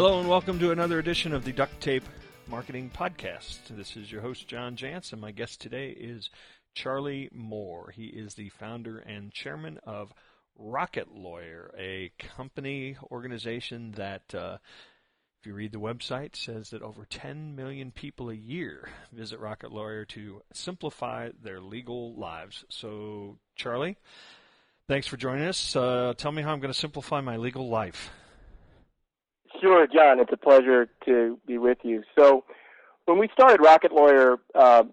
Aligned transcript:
Hello 0.00 0.18
and 0.18 0.30
welcome 0.30 0.58
to 0.58 0.70
another 0.70 0.98
edition 0.98 1.34
of 1.34 1.44
the 1.44 1.52
Duct 1.52 1.78
Tape 1.78 2.04
Marketing 2.48 2.90
Podcast. 2.90 3.58
This 3.68 3.98
is 3.98 4.10
your 4.10 4.22
host, 4.22 4.48
John 4.48 4.74
Jantsch. 4.74 5.14
My 5.14 5.30
guest 5.30 5.60
today 5.60 5.90
is 5.90 6.30
Charley 6.72 7.28
Moore. 7.34 7.92
He 7.94 8.06
is 8.06 8.32
the 8.32 8.48
founder 8.48 9.00
and 9.00 9.30
chairman 9.30 9.78
of 9.84 10.14
Rocket 10.56 11.14
Lawyer, 11.14 11.74
a 11.78 12.12
company 12.18 12.96
organization 13.12 13.92
that, 13.98 14.34
uh, 14.34 14.56
if 15.38 15.46
you 15.46 15.52
read 15.52 15.72
the 15.72 15.78
website, 15.78 16.34
says 16.34 16.70
that 16.70 16.80
over 16.80 17.04
10 17.04 17.54
million 17.54 17.90
people 17.90 18.30
a 18.30 18.34
year 18.34 18.88
visit 19.12 19.38
Rocket 19.38 19.70
Lawyer 19.70 20.06
to 20.06 20.40
simplify 20.54 21.28
their 21.42 21.60
legal 21.60 22.14
lives. 22.14 22.64
So, 22.70 23.36
Charley, 23.54 23.98
thanks 24.88 25.06
for 25.06 25.18
joining 25.18 25.46
us. 25.46 25.76
Uh, 25.76 26.14
tell 26.16 26.32
me 26.32 26.40
how 26.40 26.54
I'm 26.54 26.60
going 26.60 26.72
to 26.72 26.78
simplify 26.78 27.20
my 27.20 27.36
legal 27.36 27.68
life. 27.68 28.10
Sure, 29.60 29.86
John. 29.86 30.20
It's 30.20 30.32
a 30.32 30.36
pleasure 30.36 30.88
to 31.04 31.38
be 31.46 31.58
with 31.58 31.78
you. 31.82 32.02
So, 32.18 32.44
when 33.04 33.18
we 33.18 33.28
started 33.32 33.60
Rocket 33.60 33.92
Lawyer, 33.92 34.38
uh, 34.54 34.84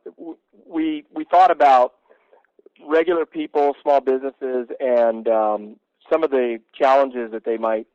we 0.65 1.05
we 1.13 1.23
thought 1.25 1.51
about 1.51 1.93
regular 2.85 3.25
people, 3.25 3.75
small 3.81 4.01
businesses, 4.01 4.67
and 4.79 5.27
um, 5.27 5.75
some 6.11 6.23
of 6.23 6.31
the 6.31 6.59
challenges 6.73 7.31
that 7.31 7.45
they 7.45 7.57
might 7.57 7.87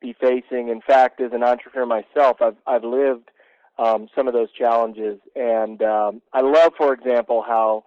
be 0.00 0.14
facing. 0.20 0.68
In 0.68 0.80
fact, 0.80 1.20
as 1.20 1.32
an 1.32 1.42
entrepreneur 1.42 1.86
myself, 1.86 2.38
I've 2.40 2.56
I've 2.66 2.84
lived 2.84 3.30
um, 3.78 4.08
some 4.14 4.28
of 4.28 4.34
those 4.34 4.52
challenges, 4.52 5.18
and 5.34 5.82
um, 5.82 6.22
I 6.32 6.40
love, 6.40 6.72
for 6.78 6.92
example, 6.94 7.44
how 7.46 7.84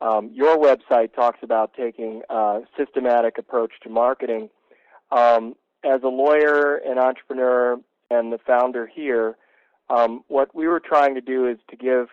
um, 0.00 0.30
your 0.32 0.56
website 0.56 1.14
talks 1.14 1.38
about 1.42 1.74
taking 1.74 2.22
a 2.28 2.60
systematic 2.76 3.38
approach 3.38 3.72
to 3.82 3.88
marketing. 3.88 4.50
Um, 5.12 5.54
as 5.84 6.02
a 6.02 6.08
lawyer 6.08 6.76
and 6.76 6.98
entrepreneur 6.98 7.78
and 8.10 8.32
the 8.32 8.38
founder 8.38 8.86
here, 8.86 9.36
um, 9.90 10.24
what 10.28 10.54
we 10.54 10.66
were 10.66 10.80
trying 10.80 11.14
to 11.14 11.20
do 11.20 11.46
is 11.46 11.58
to 11.70 11.76
give 11.76 12.08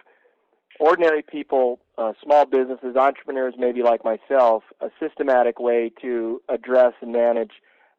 ordinary 0.80 1.22
people, 1.22 1.80
uh, 1.97 2.14
small 2.23 2.45
businesses, 2.45 2.95
entrepreneurs 2.95 3.53
maybe 3.58 3.84
like 3.84 4.03
myself, 4.03 4.64
a 4.81 4.90
systematic 5.00 5.59
way 5.59 5.92
to 6.02 6.42
address 6.50 6.94
and 7.02 7.12
manage 7.12 7.52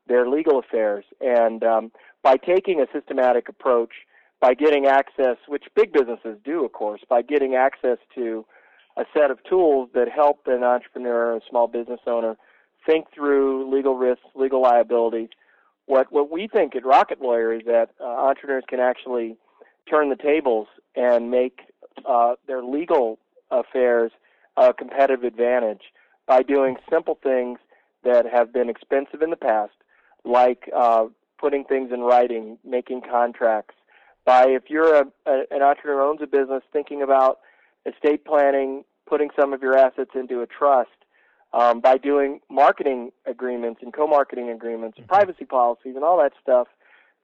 their 0.07 0.29
legal 0.29 0.59
affairs. 0.59 1.05
And 1.21 1.63
um, 1.63 1.93
by 2.23 2.37
taking 2.37 2.81
a 2.81 2.87
systematic 2.93 3.49
approach, 3.49 3.93
by 4.41 4.55
getting 4.55 4.87
access, 4.87 5.37
which 5.47 5.65
big 5.77 5.93
businesses 5.93 6.39
do, 6.45 6.65
of 6.65 6.73
course, 6.73 7.03
by 7.09 7.23
getting 7.23 7.55
access 7.55 7.99
to 8.15 8.45
a 8.97 9.05
set 9.15 9.31
of 9.31 9.39
tools 9.45 9.91
that 9.95 10.09
help 10.09 10.47
an 10.47 10.65
entrepreneur, 10.65 11.37
a 11.37 11.41
small 11.49 11.69
business 11.69 12.01
owner, 12.07 12.37
think 12.87 13.07
through 13.15 13.71
legal 13.73 13.97
risks, 13.97 14.25
legal 14.35 14.63
liabilities, 14.63 15.29
what 15.91 16.13
what 16.13 16.31
we 16.31 16.47
think 16.47 16.77
at 16.77 16.87
Rocket 16.87 17.21
Lawyer 17.21 17.53
is 17.53 17.63
that 17.67 17.91
uh, 18.01 18.05
entrepreneurs 18.05 18.65
can 18.69 18.79
actually 18.79 19.37
turn 19.91 20.09
the 20.09 20.17
tables 20.17 20.69
and 20.95 21.31
make 21.31 21.63
uh, 22.09 22.35
their 22.47 22.63
legal 22.63 23.19
affairs 23.51 24.13
a 24.57 24.73
competitive 24.73 25.25
advantage 25.25 25.83
by 26.27 26.43
doing 26.43 26.77
simple 26.89 27.19
things 27.21 27.59
that 28.05 28.25
have 28.25 28.53
been 28.53 28.69
expensive 28.69 29.21
in 29.21 29.31
the 29.31 29.37
past, 29.37 29.73
like 30.25 30.71
uh, 30.75 31.07
putting 31.39 31.65
things 31.65 31.91
in 31.93 32.01
writing, 32.01 32.57
making 32.65 33.03
contracts. 33.03 33.75
By 34.25 34.47
if 34.47 34.65
you're 34.69 34.95
a, 34.95 35.07
a, 35.27 35.43
an 35.51 35.63
entrepreneur 35.63 36.03
owns 36.03 36.21
a 36.23 36.27
business, 36.27 36.63
thinking 36.73 37.03
about 37.03 37.41
estate 37.85 38.25
planning, 38.25 38.85
putting 39.09 39.31
some 39.39 39.53
of 39.53 39.61
your 39.61 39.77
assets 39.77 40.13
into 40.15 40.41
a 40.41 40.47
trust, 40.47 40.91
um, 41.53 41.81
by 41.81 41.97
doing 41.97 42.41
marketing 42.51 43.11
agreements 43.27 43.81
and 43.83 43.93
co-marketing 43.93 44.51
agreements 44.51 44.99
and 44.99 45.07
mm-hmm. 45.07 45.15
privacy 45.15 45.45
policies 45.45 45.95
and 45.97 46.05
all 46.05 46.19
that 46.19 46.33
stuff 46.41 46.69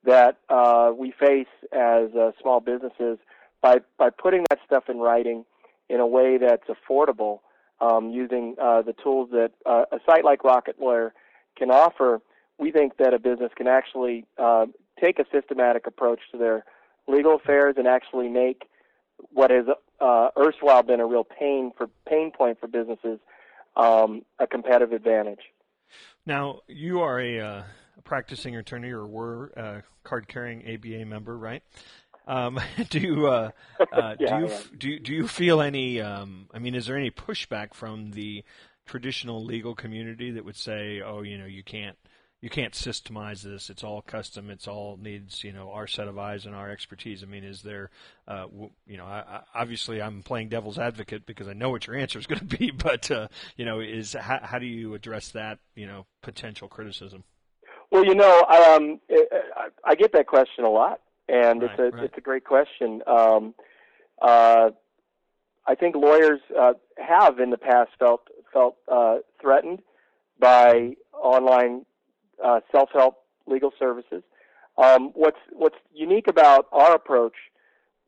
that 0.04 0.38
uh, 0.48 0.92
we 0.96 1.12
face 1.12 1.46
as 1.72 2.14
uh, 2.14 2.30
small 2.40 2.60
businesses 2.60 3.18
by 3.60 3.78
by 3.98 4.10
putting 4.10 4.44
that 4.50 4.58
stuff 4.64 4.84
in 4.88 4.98
writing 4.98 5.44
in 5.88 6.00
a 6.00 6.06
way 6.06 6.38
that's 6.38 6.68
affordable 6.68 7.40
um, 7.80 8.10
using 8.10 8.54
uh, 8.60 8.82
the 8.82 8.92
tools 8.92 9.30
that 9.32 9.52
uh, 9.64 9.84
a 9.92 9.98
site 10.06 10.24
like 10.24 10.44
Rocket 10.44 10.80
Lawyer 10.80 11.12
can 11.56 11.70
offer. 11.70 12.20
We 12.58 12.72
think 12.72 12.96
that 12.98 13.14
a 13.14 13.18
business 13.18 13.52
can 13.56 13.66
actually 13.66 14.24
uh, 14.38 14.66
take 15.00 15.18
a 15.18 15.24
systematic 15.32 15.86
approach 15.86 16.20
to 16.32 16.38
their 16.38 16.64
legal 17.06 17.34
affairs 17.34 17.74
and 17.76 17.86
actually 17.86 18.28
make 18.28 18.68
what 19.30 19.50
has 19.50 19.66
uh, 20.00 20.28
erstwhile 20.36 20.82
been 20.82 21.00
a 21.00 21.06
real 21.06 21.24
pain 21.24 21.72
for 21.76 21.88
pain 22.08 22.30
point 22.30 22.58
for 22.60 22.66
businesses 22.66 23.18
um, 23.76 24.22
a 24.38 24.46
competitive 24.46 24.92
advantage. 24.92 25.40
Now, 26.24 26.60
you 26.66 27.00
are 27.00 27.20
a, 27.20 27.40
uh, 27.40 27.62
a 27.98 28.02
practicing 28.02 28.56
attorney, 28.56 28.90
or 28.90 29.06
were 29.06 29.46
a 29.56 29.82
card-carrying 30.02 30.62
ABA 30.68 31.04
member, 31.06 31.36
right? 31.36 31.62
Um, 32.26 32.58
do 32.90 32.98
you 32.98 33.26
uh, 33.26 33.50
uh, 33.92 34.16
yeah, 34.20 34.28
do 34.28 34.44
you 34.44 34.48
yeah. 34.48 34.60
do 34.78 34.98
do 34.98 35.14
you 35.14 35.28
feel 35.28 35.60
any? 35.60 36.00
Um, 36.00 36.48
I 36.52 36.58
mean, 36.58 36.74
is 36.74 36.86
there 36.86 36.96
any 36.96 37.10
pushback 37.10 37.74
from 37.74 38.10
the 38.12 38.44
traditional 38.84 39.44
legal 39.44 39.74
community 39.74 40.32
that 40.32 40.44
would 40.44 40.56
say, 40.56 41.00
"Oh, 41.00 41.22
you 41.22 41.38
know, 41.38 41.46
you 41.46 41.62
can't 41.62 41.96
you 42.42 42.50
can't 42.50 42.74
systemize 42.74 43.42
this. 43.42 43.70
It's 43.70 43.82
all 43.82 44.02
custom. 44.02 44.50
It's 44.50 44.68
all 44.68 44.98
needs 45.00 45.42
you 45.42 45.52
know 45.52 45.70
our 45.70 45.86
set 45.86 46.06
of 46.06 46.18
eyes 46.18 46.46
and 46.46 46.54
our 46.54 46.70
expertise. 46.70 47.22
I 47.22 47.26
mean, 47.26 47.44
is 47.44 47.62
there, 47.62 47.90
uh, 48.28 48.42
w- 48.42 48.70
you 48.86 48.96
know, 48.96 49.06
I, 49.06 49.18
I, 49.18 49.40
obviously 49.54 50.02
I'm 50.02 50.22
playing 50.22 50.50
devil's 50.50 50.78
advocate 50.78 51.24
because 51.26 51.48
I 51.48 51.54
know 51.54 51.70
what 51.70 51.86
your 51.86 51.96
answer 52.02 52.18
is 52.18 52.26
going 52.26 52.46
to 52.46 52.58
be, 52.58 52.70
but 52.76 53.10
uh, 53.10 53.28
you 53.56 53.64
know, 53.64 53.80
is 53.80 54.12
how, 54.12 54.40
how 54.42 54.58
do 54.58 54.66
you 54.66 54.94
address 54.94 55.30
that 55.30 55.58
you 55.74 55.86
know 55.86 56.06
potential 56.22 56.68
criticism? 56.68 57.24
Well, 57.90 58.04
you 58.04 58.14
know, 58.14 58.40
um, 58.42 59.00
I 59.84 59.94
get 59.94 60.12
that 60.12 60.26
question 60.26 60.64
a 60.64 60.70
lot, 60.70 61.00
and 61.28 61.62
right, 61.62 61.70
it's 61.70 61.80
a 61.80 61.96
right. 61.96 62.04
it's 62.04 62.18
a 62.18 62.20
great 62.20 62.44
question. 62.44 63.02
Um, 63.06 63.54
uh, 64.20 64.70
I 65.66 65.74
think 65.74 65.96
lawyers 65.96 66.40
uh, 66.58 66.74
have 66.98 67.38
in 67.38 67.50
the 67.50 67.58
past 67.58 67.90
felt 67.98 68.22
felt 68.52 68.76
uh, 68.90 69.16
threatened 69.40 69.80
by 70.38 70.92
online 71.12 71.86
uh, 72.44 72.60
self-help 72.72 73.18
legal 73.46 73.72
services. 73.78 74.22
Um, 74.78 75.10
what's 75.14 75.38
what's 75.52 75.76
unique 75.94 76.28
about 76.28 76.66
our 76.72 76.94
approach 76.94 77.34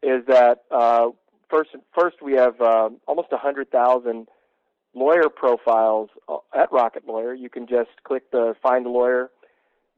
is 0.03 0.25
that 0.27 0.65
uh, 0.71 1.09
first 1.49 1.71
first 1.99 2.17
we 2.23 2.35
have 2.35 2.61
uh, 2.61 2.91
almost 3.07 3.29
hundred 3.33 3.71
thousand 3.71 4.29
lawyer 4.95 5.29
profiles 5.29 6.11
uh, 6.29 6.39
at 6.55 6.71
Rocket 6.73 7.07
Lawyer. 7.07 7.35
You 7.35 7.49
can 7.49 7.67
just 7.67 7.91
click 8.05 8.31
the 8.31 8.55
Find 8.63 8.87
a 8.87 8.91
Lawyer 8.91 9.31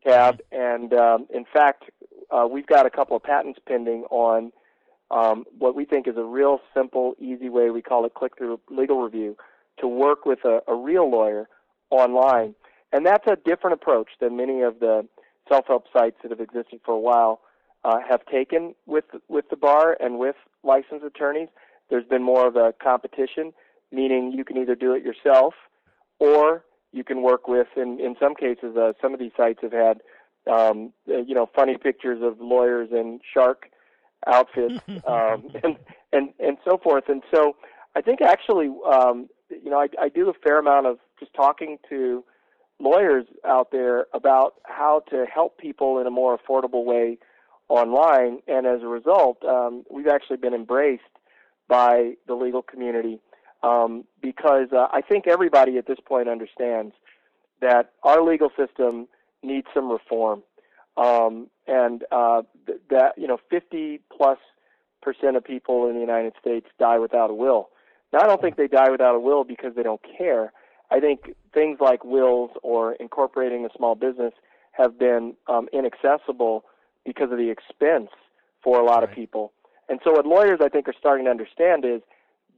tab, 0.06 0.40
and 0.52 0.92
um, 0.94 1.26
in 1.34 1.44
fact, 1.52 1.84
uh, 2.30 2.46
we've 2.50 2.66
got 2.66 2.86
a 2.86 2.90
couple 2.90 3.16
of 3.16 3.22
patents 3.22 3.58
pending 3.66 4.04
on 4.10 4.52
um, 5.10 5.44
what 5.58 5.74
we 5.74 5.84
think 5.84 6.06
is 6.06 6.16
a 6.16 6.24
real 6.24 6.60
simple, 6.72 7.14
easy 7.18 7.48
way. 7.48 7.70
We 7.70 7.82
call 7.82 8.04
it 8.04 8.14
click-through 8.14 8.60
legal 8.70 9.02
review 9.02 9.36
to 9.80 9.88
work 9.88 10.24
with 10.24 10.40
a, 10.44 10.60
a 10.68 10.74
real 10.74 11.10
lawyer 11.10 11.48
online. 11.90 12.54
And 12.92 13.06
that's 13.06 13.26
a 13.26 13.36
different 13.36 13.74
approach 13.74 14.08
than 14.20 14.36
many 14.36 14.62
of 14.62 14.80
the 14.80 15.06
self-help 15.48 15.84
sites 15.92 16.16
that 16.22 16.30
have 16.30 16.40
existed 16.40 16.80
for 16.84 16.94
a 16.94 16.98
while 16.98 17.40
uh, 17.84 17.98
have 18.08 18.24
taken 18.26 18.74
with 18.86 19.04
with 19.28 19.48
the 19.50 19.56
bar 19.56 19.96
and 20.00 20.18
with 20.18 20.36
licensed 20.62 21.04
attorneys. 21.04 21.48
There's 21.88 22.04
been 22.04 22.22
more 22.22 22.46
of 22.46 22.56
a 22.56 22.74
competition, 22.82 23.52
meaning 23.90 24.32
you 24.32 24.44
can 24.44 24.58
either 24.58 24.74
do 24.74 24.94
it 24.94 25.02
yourself 25.02 25.54
or 26.18 26.64
you 26.92 27.04
can 27.04 27.22
work 27.22 27.48
with. 27.48 27.68
In 27.76 28.00
in 28.00 28.16
some 28.20 28.34
cases, 28.34 28.76
uh, 28.76 28.92
some 29.00 29.14
of 29.14 29.20
these 29.20 29.32
sites 29.36 29.60
have 29.62 29.72
had 29.72 30.00
um, 30.50 30.92
uh, 31.08 31.18
you 31.18 31.34
know 31.34 31.48
funny 31.54 31.76
pictures 31.76 32.20
of 32.22 32.40
lawyers 32.40 32.90
in 32.92 33.20
shark 33.32 33.70
outfits 34.26 34.80
um, 35.06 35.48
and 35.64 35.76
and 36.12 36.30
and 36.38 36.58
so 36.68 36.76
forth. 36.76 37.04
And 37.08 37.22
so 37.32 37.56
I 37.96 38.02
think 38.02 38.20
actually 38.20 38.70
um, 38.86 39.28
you 39.48 39.70
know 39.70 39.78
I, 39.78 39.88
I 40.00 40.08
do 40.08 40.28
a 40.28 40.34
fair 40.34 40.58
amount 40.58 40.86
of 40.86 40.98
just 41.18 41.32
talking 41.34 41.78
to 41.88 42.24
lawyers 42.80 43.26
out 43.46 43.70
there 43.70 44.06
about 44.12 44.54
how 44.64 45.02
to 45.10 45.26
help 45.32 45.58
people 45.58 45.98
in 45.98 46.06
a 46.06 46.10
more 46.10 46.38
affordable 46.38 46.84
way 46.84 47.18
online. 47.68 48.40
And 48.48 48.66
as 48.66 48.82
a 48.82 48.86
result, 48.86 49.44
um, 49.44 49.84
we've 49.90 50.08
actually 50.08 50.38
been 50.38 50.54
embraced 50.54 51.02
by 51.68 52.14
the 52.26 52.34
legal 52.34 52.62
community 52.62 53.20
um, 53.62 54.04
because 54.20 54.68
uh, 54.72 54.86
I 54.92 55.02
think 55.02 55.26
everybody 55.26 55.78
at 55.78 55.86
this 55.86 55.98
point 56.04 56.28
understands 56.28 56.94
that 57.60 57.92
our 58.02 58.22
legal 58.22 58.50
system 58.56 59.06
needs 59.42 59.66
some 59.74 59.90
reform. 59.90 60.42
Um, 60.96 61.48
and 61.66 62.04
uh, 62.10 62.42
th- 62.66 62.80
that 62.90 63.16
you 63.16 63.26
know, 63.26 63.38
50 63.50 64.00
plus 64.14 64.38
percent 65.02 65.36
of 65.36 65.44
people 65.44 65.88
in 65.88 65.94
the 65.94 66.00
United 66.00 66.34
States 66.40 66.66
die 66.78 66.98
without 66.98 67.30
a 67.30 67.34
will. 67.34 67.70
Now, 68.12 68.20
I 68.20 68.26
don't 68.26 68.40
think 68.40 68.56
they 68.56 68.66
die 68.66 68.90
without 68.90 69.14
a 69.14 69.20
will 69.20 69.44
because 69.44 69.74
they 69.76 69.82
don't 69.82 70.00
care. 70.18 70.52
I 70.90 71.00
think 71.00 71.34
things 71.54 71.78
like 71.80 72.04
wills 72.04 72.50
or 72.62 72.94
incorporating 72.94 73.64
a 73.64 73.68
small 73.76 73.94
business 73.94 74.32
have 74.72 74.98
been 74.98 75.34
um, 75.46 75.68
inaccessible 75.72 76.64
because 77.04 77.30
of 77.30 77.38
the 77.38 77.50
expense 77.50 78.10
for 78.62 78.80
a 78.80 78.84
lot 78.84 79.00
right. 79.00 79.08
of 79.08 79.14
people. 79.14 79.52
And 79.88 80.00
so, 80.04 80.12
what 80.12 80.26
lawyers 80.26 80.60
I 80.62 80.68
think 80.68 80.88
are 80.88 80.94
starting 80.98 81.24
to 81.24 81.30
understand 81.30 81.84
is 81.84 82.02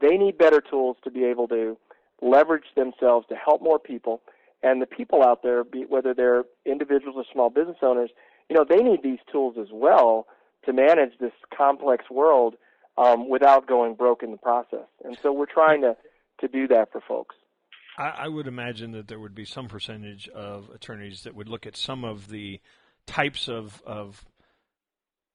they 0.00 0.16
need 0.16 0.36
better 0.36 0.60
tools 0.60 0.96
to 1.04 1.10
be 1.10 1.24
able 1.24 1.48
to 1.48 1.76
leverage 2.20 2.66
themselves 2.76 3.26
to 3.28 3.34
help 3.34 3.62
more 3.62 3.78
people. 3.78 4.20
And 4.62 4.80
the 4.80 4.86
people 4.86 5.22
out 5.22 5.42
there, 5.42 5.64
be, 5.64 5.84
whether 5.88 6.14
they're 6.14 6.44
individuals 6.64 7.16
or 7.16 7.24
small 7.32 7.50
business 7.50 7.78
owners, 7.82 8.10
you 8.48 8.56
know, 8.56 8.64
they 8.68 8.82
need 8.82 9.02
these 9.02 9.18
tools 9.30 9.56
as 9.60 9.68
well 9.72 10.26
to 10.64 10.72
manage 10.72 11.18
this 11.18 11.32
complex 11.56 12.04
world 12.10 12.54
um, 12.96 13.28
without 13.28 13.66
going 13.66 13.94
broke 13.94 14.22
in 14.22 14.30
the 14.30 14.36
process. 14.36 14.86
And 15.04 15.18
so 15.22 15.32
we're 15.32 15.46
trying 15.46 15.80
to 15.82 15.96
to 16.40 16.48
do 16.48 16.66
that 16.68 16.90
for 16.90 17.00
folks. 17.00 17.36
I, 18.02 18.24
I 18.24 18.28
would 18.28 18.48
imagine 18.48 18.92
that 18.92 19.06
there 19.06 19.20
would 19.20 19.34
be 19.34 19.44
some 19.44 19.68
percentage 19.68 20.28
of 20.28 20.68
attorneys 20.74 21.22
that 21.22 21.34
would 21.34 21.48
look 21.48 21.66
at 21.66 21.76
some 21.76 22.04
of 22.04 22.28
the 22.28 22.60
types 23.06 23.48
of, 23.48 23.80
of 23.86 24.24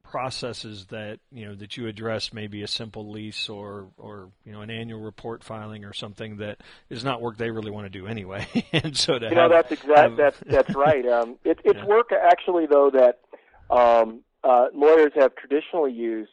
processes 0.03 0.85
that 0.85 1.19
you 1.33 1.45
know 1.45 1.53
that 1.53 1.75
you 1.75 1.85
address 1.85 2.31
maybe 2.31 2.63
a 2.63 2.67
simple 2.67 3.11
lease 3.11 3.49
or 3.49 3.87
or 3.97 4.29
you 4.45 4.53
know 4.53 4.61
an 4.61 4.69
annual 4.69 5.01
report 5.01 5.43
filing 5.43 5.83
or 5.83 5.91
something 5.91 6.37
that 6.37 6.61
is 6.89 7.03
not 7.03 7.21
work 7.21 7.35
they 7.35 7.51
really 7.51 7.71
want 7.71 7.85
to 7.85 7.89
do 7.89 8.07
anyway 8.07 8.47
and 8.71 8.95
so 8.95 9.19
to 9.19 9.25
you 9.25 9.35
have, 9.35 9.35
know 9.35 9.49
that's 9.49 9.69
exact 9.69 10.15
that's 10.15 10.39
that's 10.45 10.75
right 10.75 11.05
um 11.05 11.35
it, 11.43 11.59
it's 11.65 11.77
yeah. 11.79 11.85
work 11.85 12.11
actually 12.13 12.65
though 12.65 12.89
that 12.89 13.19
um 13.69 14.21
uh 14.45 14.67
lawyers 14.73 15.11
have 15.13 15.35
traditionally 15.35 15.91
used 15.91 16.31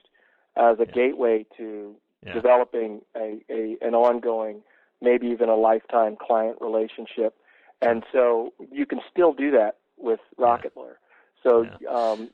as 0.56 0.78
a 0.78 0.87
yeah. 0.87 0.92
gateway 0.92 1.44
to 1.56 1.96
yeah. 2.25 2.32
developing 2.32 3.00
a, 3.16 3.40
a 3.50 3.76
an 3.82 3.96
ongoing 3.96 4.62
maybe 5.04 5.28
even 5.28 5.48
a 5.48 5.56
lifetime 5.56 6.16
client 6.20 6.56
relationship 6.60 7.34
and 7.82 8.02
so 8.12 8.52
you 8.72 8.86
can 8.86 9.00
still 9.10 9.32
do 9.32 9.50
that 9.52 9.76
with 9.98 10.20
rocket 10.38 10.72
lawyer 10.76 10.98
so 11.42 11.66
um 11.88 12.30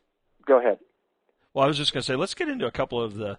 go 0.47 0.59
ahead 0.59 0.79
well, 1.53 1.65
I 1.65 1.69
was 1.69 1.77
just 1.77 1.93
going 1.93 2.03
to 2.03 2.07
say, 2.07 2.17
let's 2.17 2.35
get 2.35 2.49
into 2.49 2.67
a 2.67 2.71
couple 2.71 3.03
of 3.03 3.15
the 3.15 3.39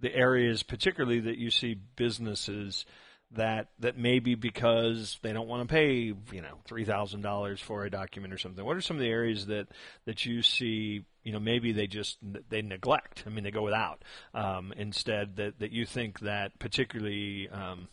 the 0.00 0.14
areas, 0.14 0.64
particularly 0.64 1.20
that 1.20 1.38
you 1.38 1.50
see 1.50 1.76
businesses 1.94 2.84
that 3.30 3.68
that 3.78 3.96
maybe 3.96 4.34
because 4.34 5.18
they 5.22 5.32
don't 5.32 5.48
want 5.48 5.66
to 5.66 5.72
pay, 5.72 6.12
you 6.32 6.42
know, 6.42 6.58
three 6.64 6.84
thousand 6.84 7.22
dollars 7.22 7.60
for 7.60 7.84
a 7.84 7.90
document 7.90 8.34
or 8.34 8.38
something. 8.38 8.64
What 8.64 8.76
are 8.76 8.80
some 8.80 8.96
of 8.96 9.00
the 9.00 9.08
areas 9.08 9.46
that 9.46 9.68
that 10.06 10.26
you 10.26 10.42
see? 10.42 11.04
You 11.22 11.32
know, 11.32 11.38
maybe 11.38 11.70
they 11.70 11.86
just 11.86 12.18
they 12.48 12.62
neglect. 12.62 13.22
I 13.26 13.30
mean, 13.30 13.44
they 13.44 13.52
go 13.52 13.62
without 13.62 14.02
um, 14.34 14.72
instead. 14.76 15.36
That 15.36 15.60
that 15.60 15.70
you 15.70 15.86
think 15.86 16.20
that 16.20 16.58
particularly. 16.58 17.48
Um, 17.48 17.88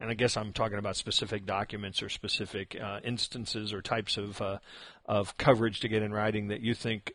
and 0.00 0.10
I 0.10 0.14
guess 0.14 0.36
I'm 0.36 0.52
talking 0.52 0.78
about 0.78 0.96
specific 0.96 1.46
documents 1.46 2.02
or 2.02 2.08
specific 2.08 2.76
uh, 2.80 3.00
instances 3.02 3.72
or 3.72 3.80
types 3.80 4.16
of 4.16 4.40
uh, 4.40 4.58
of 5.06 5.36
coverage 5.38 5.80
to 5.80 5.88
get 5.88 6.02
in 6.02 6.12
writing 6.12 6.48
that 6.48 6.60
you 6.60 6.74
think 6.74 7.12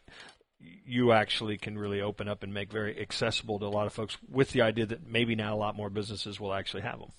you 0.85 1.11
actually 1.11 1.57
can 1.57 1.77
really 1.77 2.01
open 2.01 2.27
up 2.27 2.43
and 2.43 2.53
make 2.53 2.71
very 2.71 2.99
accessible 2.99 3.59
to 3.59 3.65
a 3.65 3.67
lot 3.67 3.87
of 3.87 3.93
folks 3.93 4.17
with 4.29 4.51
the 4.51 4.61
idea 4.61 4.85
that 4.85 5.07
maybe 5.07 5.35
now 5.35 5.55
a 5.55 5.57
lot 5.57 5.75
more 5.75 5.89
businesses 5.89 6.39
will 6.39 6.53
actually 6.53 6.83
have 6.83 6.99
them. 6.99 7.09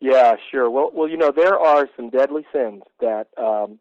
Yeah, 0.00 0.36
sure. 0.50 0.70
Well, 0.70 0.90
well, 0.92 1.08
you 1.08 1.16
know, 1.16 1.30
there 1.34 1.58
are 1.58 1.88
some 1.96 2.10
deadly 2.10 2.46
sins 2.52 2.82
that 3.00 3.28
um, 3.36 3.78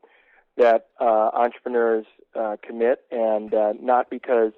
that 0.57 0.87
uh, 0.99 1.29
entrepreneurs 1.33 2.05
uh, 2.35 2.57
commit, 2.61 2.99
and 3.09 3.53
uh, 3.53 3.73
not 3.79 4.09
because 4.09 4.51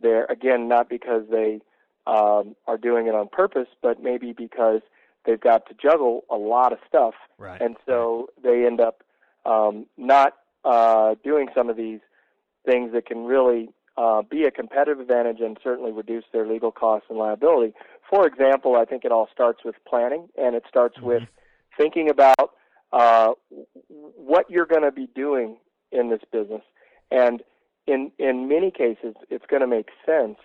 they're 0.00 0.24
again 0.26 0.68
not 0.68 0.88
because 0.88 1.24
they 1.30 1.60
um, 2.06 2.54
are 2.66 2.78
doing 2.78 3.08
it 3.08 3.14
on 3.14 3.28
purpose, 3.28 3.68
but 3.82 4.00
maybe 4.00 4.32
because 4.32 4.82
they've 5.24 5.40
got 5.40 5.66
to 5.66 5.74
juggle 5.74 6.24
a 6.30 6.36
lot 6.36 6.72
of 6.72 6.78
stuff, 6.86 7.14
right. 7.38 7.60
and 7.60 7.76
so 7.86 8.28
they 8.42 8.66
end 8.66 8.80
up 8.80 9.02
um, 9.46 9.86
not 9.96 10.34
uh, 10.64 11.14
doing 11.24 11.48
some 11.54 11.68
of 11.68 11.76
these 11.76 12.00
things 12.64 12.92
that 12.92 13.06
can 13.06 13.24
really 13.24 13.70
uh, 13.96 14.22
be 14.22 14.44
a 14.44 14.50
competitive 14.50 15.00
advantage 15.00 15.40
and 15.40 15.58
certainly 15.62 15.92
reduce 15.92 16.24
their 16.32 16.46
legal 16.46 16.70
costs 16.70 17.06
and 17.10 17.18
liability. 17.18 17.74
For 18.08 18.26
example, 18.26 18.76
I 18.76 18.84
think 18.84 19.04
it 19.04 19.12
all 19.12 19.28
starts 19.32 19.60
with 19.64 19.76
planning, 19.86 20.28
and 20.38 20.54
it 20.54 20.64
starts 20.68 20.96
mm-hmm. 20.96 21.06
with 21.06 21.22
thinking 21.76 22.08
about 22.08 22.52
uh, 22.92 23.32
what 23.88 24.50
you're 24.50 24.66
going 24.66 24.82
to 24.82 24.92
be 24.92 25.08
doing 25.14 25.56
in 25.92 26.10
this 26.10 26.20
business. 26.32 26.62
And 27.10 27.42
in 27.86 28.12
in 28.18 28.48
many 28.48 28.70
cases, 28.70 29.14
it's 29.28 29.46
going 29.46 29.60
to 29.60 29.66
make 29.66 29.88
sense 30.06 30.38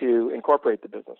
to 0.00 0.30
incorporate 0.34 0.82
the 0.82 0.88
business. 0.88 1.18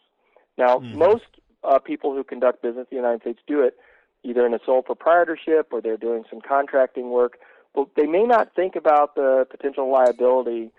Now, 0.56 0.78
mm-hmm. 0.78 0.98
most 0.98 1.26
uh, 1.64 1.78
people 1.78 2.14
who 2.14 2.24
conduct 2.24 2.62
business 2.62 2.86
in 2.90 2.96
the 2.96 3.02
United 3.02 3.20
States 3.22 3.40
do 3.46 3.60
it 3.60 3.76
either 4.22 4.46
in 4.46 4.54
a 4.54 4.58
sole 4.64 4.82
proprietorship 4.82 5.68
or 5.70 5.80
they're 5.80 5.96
doing 5.96 6.24
some 6.30 6.40
contracting 6.40 7.10
work 7.10 7.38
But 7.74 7.88
they 7.96 8.06
may 8.06 8.24
not 8.24 8.54
think 8.54 8.76
about 8.76 9.14
the 9.14 9.46
potential 9.50 9.90
liability 9.92 10.70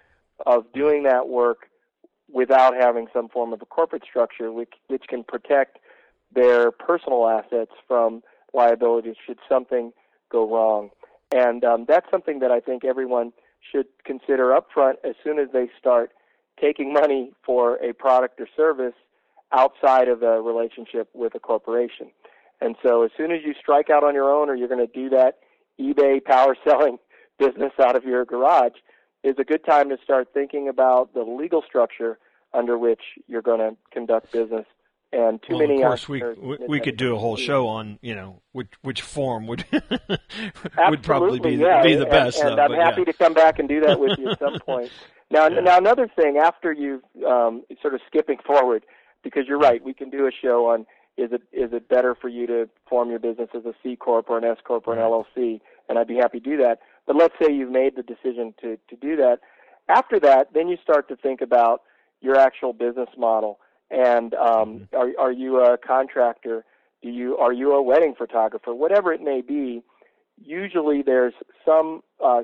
of 0.45 0.71
doing 0.73 1.03
that 1.03 1.27
work 1.27 1.69
without 2.31 2.73
having 2.75 3.07
some 3.13 3.29
form 3.29 3.53
of 3.53 3.61
a 3.61 3.65
corporate 3.65 4.03
structure 4.09 4.51
which, 4.51 4.73
which 4.87 5.03
can 5.07 5.23
protect 5.23 5.77
their 6.33 6.71
personal 6.71 7.27
assets 7.27 7.71
from 7.87 8.23
liability 8.53 9.15
should 9.25 9.37
something 9.47 9.93
go 10.31 10.49
wrong. 10.49 10.89
And 11.33 11.63
um, 11.63 11.85
that's 11.87 12.09
something 12.09 12.39
that 12.39 12.51
I 12.51 12.59
think 12.59 12.83
everyone 12.83 13.31
should 13.71 13.87
consider 14.03 14.57
upfront 14.57 14.95
as 15.03 15.15
soon 15.23 15.39
as 15.39 15.49
they 15.53 15.69
start 15.77 16.11
taking 16.59 16.93
money 16.93 17.31
for 17.45 17.75
a 17.83 17.93
product 17.93 18.39
or 18.39 18.47
service 18.55 18.93
outside 19.53 20.07
of 20.07 20.23
a 20.23 20.41
relationship 20.41 21.09
with 21.13 21.35
a 21.35 21.39
corporation. 21.39 22.11
And 22.61 22.75
so 22.81 23.03
as 23.03 23.11
soon 23.17 23.31
as 23.31 23.39
you 23.45 23.53
strike 23.59 23.89
out 23.89 24.03
on 24.03 24.13
your 24.13 24.31
own 24.31 24.49
or 24.49 24.55
you're 24.55 24.67
going 24.67 24.85
to 24.85 24.93
do 24.93 25.09
that 25.09 25.39
eBay 25.79 26.23
power 26.23 26.55
selling 26.67 26.97
business 27.37 27.73
out 27.81 27.95
of 27.95 28.03
your 28.03 28.25
garage 28.25 28.73
is 29.23 29.35
a 29.39 29.43
good 29.43 29.65
time 29.65 29.89
to 29.89 29.97
start 30.03 30.29
thinking 30.33 30.69
about 30.69 31.13
the 31.13 31.21
legal 31.21 31.63
structure 31.67 32.19
under 32.53 32.77
which 32.77 33.01
you're 33.27 33.41
going 33.41 33.59
to 33.59 33.75
conduct 33.91 34.31
business. 34.31 34.65
And 35.11 35.41
too 35.41 35.55
well, 35.55 35.59
many. 35.59 35.81
Of 35.81 35.87
course, 35.87 36.09
we 36.09 36.23
we, 36.23 36.57
we 36.67 36.79
could 36.81 36.97
do 36.97 37.15
a 37.15 37.19
whole 37.19 37.37
show 37.37 37.67
on 37.67 37.99
you 38.01 38.15
know 38.15 38.41
which 38.51 38.67
which 38.81 39.01
form 39.01 39.47
would 39.47 39.63
would 40.89 41.03
probably 41.03 41.39
be 41.39 41.51
yeah. 41.51 41.83
be 41.83 41.95
the 41.95 42.05
best. 42.05 42.39
And, 42.39 42.49
and 42.49 42.57
though, 42.57 42.63
I'm 42.63 42.73
happy 42.73 43.01
yeah. 43.01 43.11
to 43.11 43.13
come 43.13 43.33
back 43.33 43.57
and 43.59 43.69
do 43.69 43.79
that 43.81 43.97
with 43.99 44.17
you 44.17 44.31
at 44.31 44.39
some 44.39 44.59
point. 44.65 44.91
Now, 45.31 45.47
yeah. 45.47 45.61
now 45.61 45.77
another 45.77 46.09
thing 46.13 46.37
after 46.37 46.73
you've 46.73 47.03
um, 47.25 47.63
sort 47.81 47.93
of 47.93 48.01
skipping 48.07 48.39
forward, 48.45 48.83
because 49.25 49.43
you're 49.47 49.59
right, 49.59 49.83
we 49.83 49.93
can 49.93 50.09
do 50.09 50.27
a 50.27 50.31
show 50.31 50.67
on 50.67 50.85
is 51.17 51.31
it 51.31 51.41
is 51.51 51.73
it 51.73 51.89
better 51.89 52.15
for 52.15 52.29
you 52.29 52.45
to 52.47 52.69
form 52.89 53.09
your 53.09 53.19
business 53.19 53.49
as 53.53 53.65
a 53.65 53.73
C 53.81 53.95
corp 53.95 54.29
or 54.29 54.37
an 54.37 54.43
S 54.45 54.57
corp 54.63 54.87
or 54.87 54.93
an 54.93 54.99
LLC? 54.99 55.59
And 55.89 55.97
I'd 55.97 56.07
be 56.07 56.15
happy 56.15 56.39
to 56.39 56.49
do 56.49 56.57
that. 56.57 56.79
But 57.07 57.15
let's 57.15 57.33
say 57.41 57.51
you've 57.51 57.71
made 57.71 57.95
the 57.95 58.03
decision 58.03 58.53
to 58.61 58.77
to 58.89 58.95
do 58.95 59.15
that. 59.17 59.39
After 59.89 60.19
that, 60.21 60.53
then 60.53 60.67
you 60.67 60.77
start 60.81 61.07
to 61.09 61.15
think 61.15 61.41
about 61.41 61.81
your 62.21 62.37
actual 62.37 62.73
business 62.73 63.09
model. 63.17 63.59
And 63.91 64.33
um, 64.35 64.87
mm-hmm. 64.91 64.95
are 64.95 65.11
are 65.19 65.31
you 65.31 65.61
a 65.61 65.77
contractor? 65.77 66.65
Do 67.01 67.09
you 67.09 67.37
are 67.37 67.53
you 67.53 67.71
a 67.73 67.81
wedding 67.81 68.13
photographer? 68.17 68.73
Whatever 68.73 69.13
it 69.13 69.21
may 69.21 69.41
be, 69.41 69.83
usually 70.37 71.01
there's 71.01 71.33
some 71.65 72.03
uh, 72.23 72.43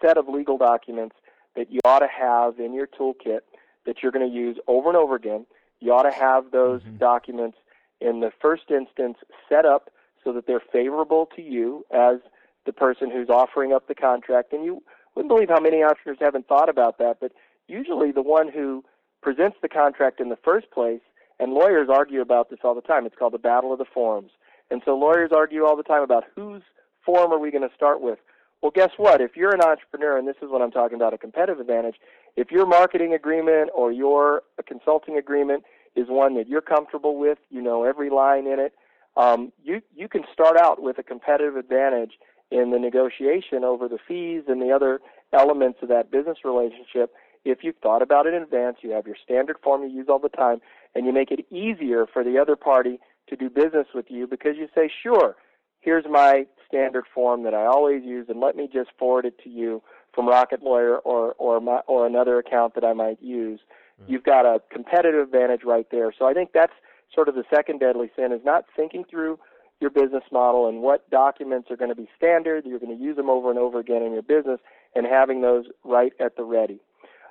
set 0.00 0.16
of 0.16 0.28
legal 0.28 0.58
documents 0.58 1.16
that 1.56 1.70
you 1.70 1.80
ought 1.84 1.98
to 1.98 2.08
have 2.08 2.58
in 2.58 2.72
your 2.72 2.86
toolkit 2.86 3.40
that 3.84 3.96
you're 4.02 4.12
going 4.12 4.28
to 4.28 4.34
use 4.34 4.56
over 4.66 4.88
and 4.88 4.96
over 4.96 5.14
again. 5.14 5.44
You 5.82 5.92
ought 5.92 6.04
to 6.04 6.12
have 6.12 6.52
those 6.52 6.80
mm-hmm. 6.82 6.98
documents 6.98 7.58
in 8.00 8.20
the 8.20 8.30
first 8.40 8.70
instance 8.70 9.18
set 9.48 9.66
up 9.66 9.90
so 10.22 10.32
that 10.32 10.46
they're 10.46 10.62
favorable 10.72 11.28
to 11.34 11.42
you 11.42 11.84
as 11.90 12.18
the 12.64 12.72
person 12.72 13.10
who's 13.10 13.28
offering 13.28 13.72
up 13.72 13.88
the 13.88 13.94
contract. 13.94 14.52
And 14.52 14.64
you 14.64 14.82
wouldn't 15.14 15.28
believe 15.28 15.48
how 15.48 15.60
many 15.60 15.82
entrepreneurs 15.82 16.18
haven't 16.20 16.46
thought 16.46 16.68
about 16.68 16.98
that, 16.98 17.18
but 17.20 17.32
usually 17.66 18.12
the 18.12 18.22
one 18.22 18.48
who 18.48 18.84
presents 19.22 19.56
the 19.60 19.68
contract 19.68 20.20
in 20.20 20.28
the 20.28 20.38
first 20.44 20.70
place, 20.70 21.00
and 21.40 21.52
lawyers 21.52 21.88
argue 21.90 22.20
about 22.20 22.48
this 22.48 22.60
all 22.62 22.74
the 22.74 22.80
time. 22.80 23.04
It's 23.04 23.16
called 23.18 23.34
the 23.34 23.38
battle 23.38 23.72
of 23.72 23.78
the 23.78 23.84
forms. 23.84 24.30
And 24.70 24.82
so 24.84 24.96
lawyers 24.96 25.30
argue 25.34 25.64
all 25.64 25.76
the 25.76 25.82
time 25.82 26.02
about 26.02 26.24
whose 26.36 26.62
form 27.04 27.32
are 27.32 27.38
we 27.38 27.50
going 27.50 27.68
to 27.68 27.74
start 27.74 28.00
with. 28.00 28.18
Well, 28.62 28.72
guess 28.72 28.90
what? 28.96 29.20
If 29.20 29.36
you're 29.36 29.52
an 29.52 29.60
entrepreneur, 29.60 30.16
and 30.16 30.28
this 30.28 30.36
is 30.40 30.48
what 30.48 30.62
I'm 30.62 30.70
talking 30.70 30.94
about 30.94 31.12
a 31.12 31.18
competitive 31.18 31.58
advantage, 31.58 31.96
if 32.36 32.52
your 32.52 32.64
marketing 32.64 33.12
agreement 33.12 33.70
or 33.74 33.90
your 33.90 34.42
consulting 34.66 35.18
agreement 35.18 35.64
is 35.94 36.06
one 36.08 36.34
that 36.36 36.48
you're 36.48 36.60
comfortable 36.60 37.18
with, 37.18 37.38
you 37.50 37.62
know 37.62 37.84
every 37.84 38.10
line 38.10 38.46
in 38.46 38.58
it, 38.58 38.74
um, 39.16 39.52
you 39.62 39.82
you 39.94 40.08
can 40.08 40.24
start 40.32 40.56
out 40.56 40.82
with 40.82 40.98
a 40.98 41.02
competitive 41.02 41.56
advantage 41.56 42.12
in 42.50 42.70
the 42.70 42.78
negotiation 42.78 43.64
over 43.64 43.88
the 43.88 43.98
fees 44.06 44.44
and 44.48 44.60
the 44.60 44.70
other 44.70 45.00
elements 45.32 45.78
of 45.82 45.88
that 45.88 46.10
business 46.10 46.38
relationship. 46.44 47.14
If 47.44 47.64
you've 47.64 47.76
thought 47.82 48.02
about 48.02 48.26
it 48.26 48.34
in 48.34 48.42
advance, 48.42 48.78
you 48.82 48.90
have 48.92 49.06
your 49.06 49.16
standard 49.22 49.56
form 49.62 49.82
you 49.82 49.88
use 49.88 50.06
all 50.08 50.18
the 50.18 50.28
time, 50.28 50.60
and 50.94 51.06
you 51.06 51.12
make 51.12 51.30
it 51.30 51.46
easier 51.50 52.06
for 52.06 52.22
the 52.22 52.38
other 52.38 52.56
party 52.56 53.00
to 53.28 53.36
do 53.36 53.50
business 53.50 53.88
with 53.94 54.06
you 54.10 54.26
because 54.26 54.56
you 54.56 54.68
say, 54.74 54.90
sure, 55.02 55.36
here's 55.80 56.04
my 56.08 56.46
standard 56.66 57.04
form 57.12 57.42
that 57.44 57.54
I 57.54 57.64
always 57.66 58.04
use, 58.04 58.26
and 58.28 58.40
let 58.40 58.56
me 58.56 58.68
just 58.72 58.90
forward 58.98 59.24
it 59.26 59.38
to 59.44 59.50
you 59.50 59.82
from 60.14 60.28
Rocket 60.28 60.62
Lawyer 60.62 60.98
or 60.98 61.34
or 61.38 61.60
my, 61.60 61.80
or 61.86 62.06
another 62.06 62.38
account 62.38 62.74
that 62.74 62.84
I 62.84 62.92
might 62.92 63.20
use 63.22 63.60
you've 64.06 64.24
got 64.24 64.46
a 64.46 64.60
competitive 64.70 65.20
advantage 65.20 65.62
right 65.64 65.86
there. 65.90 66.12
So 66.18 66.26
I 66.26 66.34
think 66.34 66.50
that's 66.52 66.72
sort 67.14 67.28
of 67.28 67.34
the 67.34 67.44
second 67.54 67.80
deadly 67.80 68.10
sin 68.16 68.32
is 68.32 68.40
not 68.44 68.64
thinking 68.74 69.04
through 69.08 69.38
your 69.80 69.90
business 69.90 70.22
model 70.30 70.68
and 70.68 70.80
what 70.80 71.08
documents 71.10 71.70
are 71.70 71.76
going 71.76 71.90
to 71.90 71.96
be 71.96 72.08
standard, 72.16 72.64
you're 72.64 72.78
going 72.78 72.96
to 72.96 73.02
use 73.02 73.16
them 73.16 73.28
over 73.28 73.50
and 73.50 73.58
over 73.58 73.80
again 73.80 74.02
in 74.02 74.12
your 74.12 74.22
business, 74.22 74.60
and 74.94 75.06
having 75.06 75.42
those 75.42 75.66
right 75.84 76.12
at 76.20 76.36
the 76.36 76.44
ready. 76.44 76.80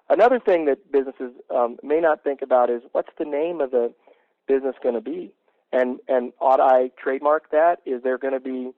Another 0.10 0.40
thing 0.40 0.66
that 0.66 0.92
businesses 0.92 1.32
um, 1.56 1.78
may 1.82 2.02
not 2.02 2.24
think 2.24 2.42
about 2.42 2.70
is 2.70 2.82
what's 2.92 3.12
the 3.18 3.26
name 3.26 3.62
of 3.62 3.72
the 3.72 3.94
business 4.48 4.76
going 4.84 4.96
to 4.96 5.02
be, 5.02 5.32
and 5.72 6.00
and 6.10 6.34
ought 6.42 6.60
I 6.60 6.92
trademark 7.02 7.50
that? 7.52 7.78
Is 7.86 8.04
there 8.04 8.18
going 8.18 8.34
to 8.34 8.42
be 8.42 8.72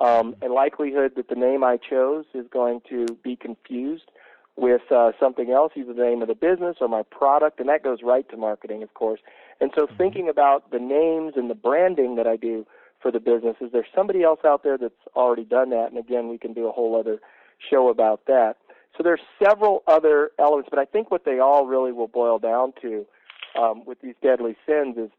um, 0.00 0.34
a 0.40 0.48
likelihood 0.48 1.12
that 1.16 1.28
the 1.28 1.34
name 1.34 1.62
I 1.62 1.76
chose 1.76 2.24
is 2.32 2.46
going 2.50 2.80
to 2.88 3.06
be 3.22 3.36
confused 3.36 4.10
with 4.58 4.82
uh, 4.90 5.12
something 5.20 5.50
else, 5.52 5.72
either 5.76 5.94
the 5.94 6.02
name 6.02 6.20
of 6.20 6.26
the 6.26 6.34
business 6.34 6.78
or 6.80 6.88
my 6.88 7.02
product, 7.02 7.60
and 7.60 7.68
that 7.68 7.84
goes 7.84 8.00
right 8.02 8.28
to 8.28 8.36
marketing, 8.36 8.82
of 8.82 8.92
course. 8.94 9.20
And 9.60 9.70
so, 9.74 9.86
mm-hmm. 9.86 9.96
thinking 9.96 10.28
about 10.28 10.72
the 10.72 10.80
names 10.80 11.34
and 11.36 11.48
the 11.48 11.54
branding 11.54 12.16
that 12.16 12.26
I 12.26 12.36
do 12.36 12.66
for 13.00 13.12
the 13.12 13.20
business, 13.20 13.54
is 13.60 13.70
there 13.72 13.86
somebody 13.94 14.24
else 14.24 14.40
out 14.44 14.64
there 14.64 14.76
that's 14.76 14.94
already 15.14 15.44
done 15.44 15.70
that? 15.70 15.86
And 15.90 15.96
again, 15.96 16.28
we 16.28 16.38
can 16.38 16.52
do 16.52 16.66
a 16.66 16.72
whole 16.72 16.98
other 16.98 17.20
show 17.70 17.88
about 17.88 18.22
that. 18.26 18.56
So 18.96 19.04
there's 19.04 19.20
several 19.40 19.84
other 19.86 20.32
elements, 20.40 20.68
but 20.70 20.80
I 20.80 20.84
think 20.84 21.12
what 21.12 21.24
they 21.24 21.38
all 21.38 21.66
really 21.66 21.92
will 21.92 22.08
boil 22.08 22.40
down 22.40 22.72
to 22.82 23.06
um, 23.56 23.84
with 23.86 24.00
these 24.00 24.16
deadly 24.20 24.56
sins 24.66 24.96
is 24.98 25.10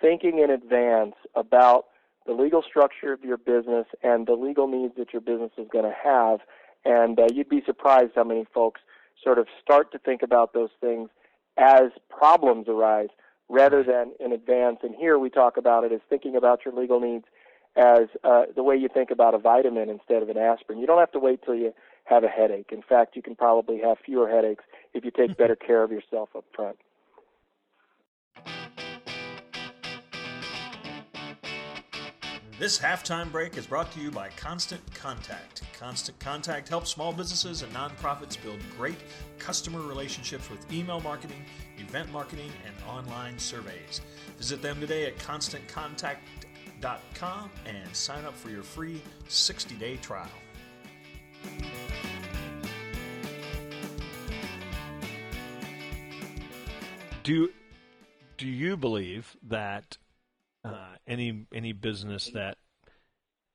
thinking 0.00 0.38
in 0.38 0.50
advance 0.50 1.14
about 1.34 1.86
the 2.26 2.32
legal 2.32 2.62
structure 2.62 3.12
of 3.12 3.24
your 3.24 3.38
business 3.38 3.86
and 4.04 4.28
the 4.28 4.34
legal 4.34 4.68
needs 4.68 4.94
that 4.98 5.12
your 5.12 5.22
business 5.22 5.50
is 5.58 5.66
going 5.72 5.84
to 5.84 5.96
have. 6.00 6.38
And 6.84 7.18
uh, 7.18 7.26
you'd 7.32 7.48
be 7.48 7.62
surprised 7.64 8.12
how 8.14 8.24
many 8.24 8.46
folks 8.52 8.80
sort 9.22 9.38
of 9.38 9.46
start 9.60 9.92
to 9.92 9.98
think 9.98 10.22
about 10.22 10.52
those 10.52 10.70
things 10.80 11.10
as 11.56 11.90
problems 12.08 12.66
arise 12.68 13.08
rather 13.48 13.82
than 13.82 14.12
in 14.20 14.32
advance. 14.32 14.78
And 14.82 14.94
here 14.94 15.18
we 15.18 15.30
talk 15.30 15.56
about 15.56 15.84
it 15.84 15.92
as 15.92 16.00
thinking 16.08 16.36
about 16.36 16.64
your 16.64 16.74
legal 16.74 17.00
needs 17.00 17.24
as 17.76 18.08
uh, 18.24 18.42
the 18.54 18.62
way 18.62 18.76
you 18.76 18.88
think 18.92 19.10
about 19.10 19.34
a 19.34 19.38
vitamin 19.38 19.88
instead 19.88 20.22
of 20.22 20.28
an 20.28 20.36
aspirin. 20.36 20.78
You 20.78 20.86
don't 20.86 20.98
have 20.98 21.12
to 21.12 21.18
wait 21.18 21.42
till 21.44 21.54
you 21.54 21.72
have 22.04 22.24
a 22.24 22.28
headache. 22.28 22.70
In 22.72 22.82
fact, 22.82 23.14
you 23.16 23.22
can 23.22 23.36
probably 23.36 23.80
have 23.80 23.98
fewer 24.04 24.28
headaches 24.28 24.64
if 24.94 25.04
you 25.04 25.10
take 25.10 25.36
better 25.36 25.56
care 25.56 25.82
of 25.82 25.92
yourself 25.92 26.30
up 26.36 26.44
front. 26.54 26.78
This 32.58 32.76
halftime 32.76 33.30
break 33.30 33.56
is 33.56 33.68
brought 33.68 33.92
to 33.92 34.00
you 34.00 34.10
by 34.10 34.30
Constant 34.30 34.82
Contact. 34.92 35.62
Constant 35.78 36.18
Contact 36.18 36.68
helps 36.68 36.90
small 36.90 37.12
businesses 37.12 37.62
and 37.62 37.72
nonprofits 37.72 38.42
build 38.42 38.58
great 38.76 38.98
customer 39.38 39.80
relationships 39.80 40.50
with 40.50 40.72
email 40.72 41.00
marketing, 41.00 41.44
event 41.76 42.10
marketing, 42.10 42.50
and 42.66 42.74
online 42.88 43.38
surveys. 43.38 44.00
Visit 44.38 44.60
them 44.60 44.80
today 44.80 45.06
at 45.06 45.16
constantcontact.com 45.18 47.50
and 47.64 47.94
sign 47.94 48.24
up 48.24 48.36
for 48.36 48.50
your 48.50 48.64
free 48.64 49.00
60 49.28 49.76
day 49.76 49.96
trial. 49.98 50.26
Do, 57.22 57.52
do 58.36 58.48
you 58.48 58.76
believe 58.76 59.36
that 59.44 59.96
uh, 60.64 60.96
any 61.08 61.46
any 61.52 61.72
business 61.72 62.30
that, 62.34 62.58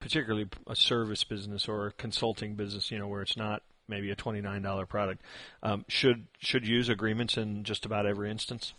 particularly 0.02 0.48
a 0.68 0.76
service 0.76 1.24
business 1.24 1.70
or 1.70 1.88
a 1.88 1.92
consulting 1.92 2.56
business, 2.56 2.92
you 2.92 3.00
know, 3.00 3.08
where 3.08 3.22
it's 3.22 3.38
not 3.38 3.64
maybe 3.88 4.10
a 4.10 4.16
twenty 4.16 4.42
nine 4.42 4.62
dollar 4.62 4.86
product, 4.86 5.22
um, 5.62 5.86
should 5.88 6.28
should 6.40 6.68
use 6.68 6.90
agreements 6.90 7.38
in 7.38 7.64
just 7.64 7.86
about 7.86 8.06
every 8.06 8.30
instance. 8.30 8.74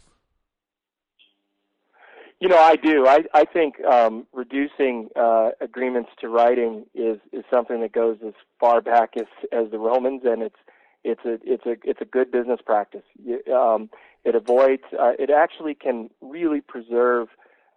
You 2.41 2.49
know, 2.49 2.59
I 2.59 2.77
do. 2.77 3.07
I 3.07 3.25
I 3.33 3.45
think 3.45 3.83
um, 3.85 4.27
reducing 4.33 5.09
uh, 5.17 5.51
agreements 5.61 6.11
to 6.21 6.29
writing 6.29 6.85
is 6.95 7.19
is 7.33 7.45
something 7.51 7.81
that 7.81 7.93
goes 7.93 8.19
as 8.27 8.35
far 8.59 8.81
back 8.81 9.17
as 9.17 9.27
as 9.53 9.71
the 9.71 9.79
Romans, 9.79 10.23
and 10.25 10.43
it's 10.43 10.57
it's 11.05 11.25
a 11.25 11.39
it's 11.45 11.65
a 11.65 11.77
it's 11.89 12.01
a 12.01 12.05
good 12.05 12.31
business 12.33 12.61
practice. 12.65 13.05
Um, 13.51 13.89
it 14.25 14.35
avoids. 14.35 14.83
Uh, 14.93 15.13
it 15.19 15.31
actually 15.31 15.75
can 15.75 16.11
really 16.21 16.61
preserve 16.61 17.29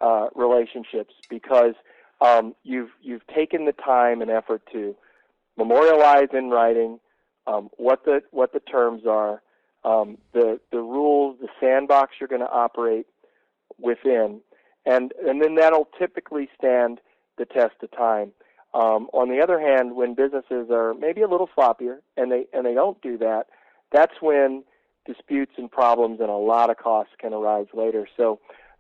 uh, 0.01 0.27
relationships 0.35 1.13
because 1.29 1.73
um, 2.21 2.55
you've 2.63 2.91
you've 3.01 3.25
taken 3.27 3.65
the 3.65 3.73
time 3.73 4.21
and 4.21 4.31
effort 4.31 4.61
to 4.71 4.95
memorialize 5.57 6.29
in 6.33 6.49
writing 6.49 6.99
um, 7.45 7.69
what 7.77 8.05
the 8.05 8.21
what 8.31 8.53
the 8.53 8.59
terms 8.59 9.03
are, 9.07 9.41
um, 9.83 10.17
the 10.33 10.59
the 10.71 10.79
rules, 10.79 11.37
the 11.39 11.47
sandbox 11.59 12.15
you're 12.19 12.27
going 12.27 12.41
to 12.41 12.51
operate 12.51 13.07
within, 13.79 14.41
and 14.85 15.13
and 15.25 15.41
then 15.41 15.55
that'll 15.55 15.87
typically 15.97 16.49
stand 16.57 16.99
the 17.37 17.45
test 17.45 17.75
of 17.81 17.91
time. 17.91 18.31
Um, 18.73 19.07
on 19.13 19.29
the 19.29 19.41
other 19.41 19.59
hand, 19.59 19.95
when 19.95 20.13
businesses 20.13 20.69
are 20.69 20.93
maybe 20.93 21.21
a 21.21 21.27
little 21.27 21.49
sloppier 21.57 21.99
and 22.17 22.31
they 22.31 22.45
and 22.53 22.65
they 22.65 22.73
don't 22.73 23.01
do 23.01 23.17
that, 23.19 23.47
that's 23.91 24.21
when 24.21 24.63
disputes 25.05 25.53
and 25.57 25.71
problems 25.71 26.19
and 26.19 26.29
a 26.29 26.35
lot 26.35 26.69
of 26.69 26.77
costs 26.77 27.13
can 27.17 27.33
arise 27.33 27.67
later. 27.73 28.07
So 28.17 28.39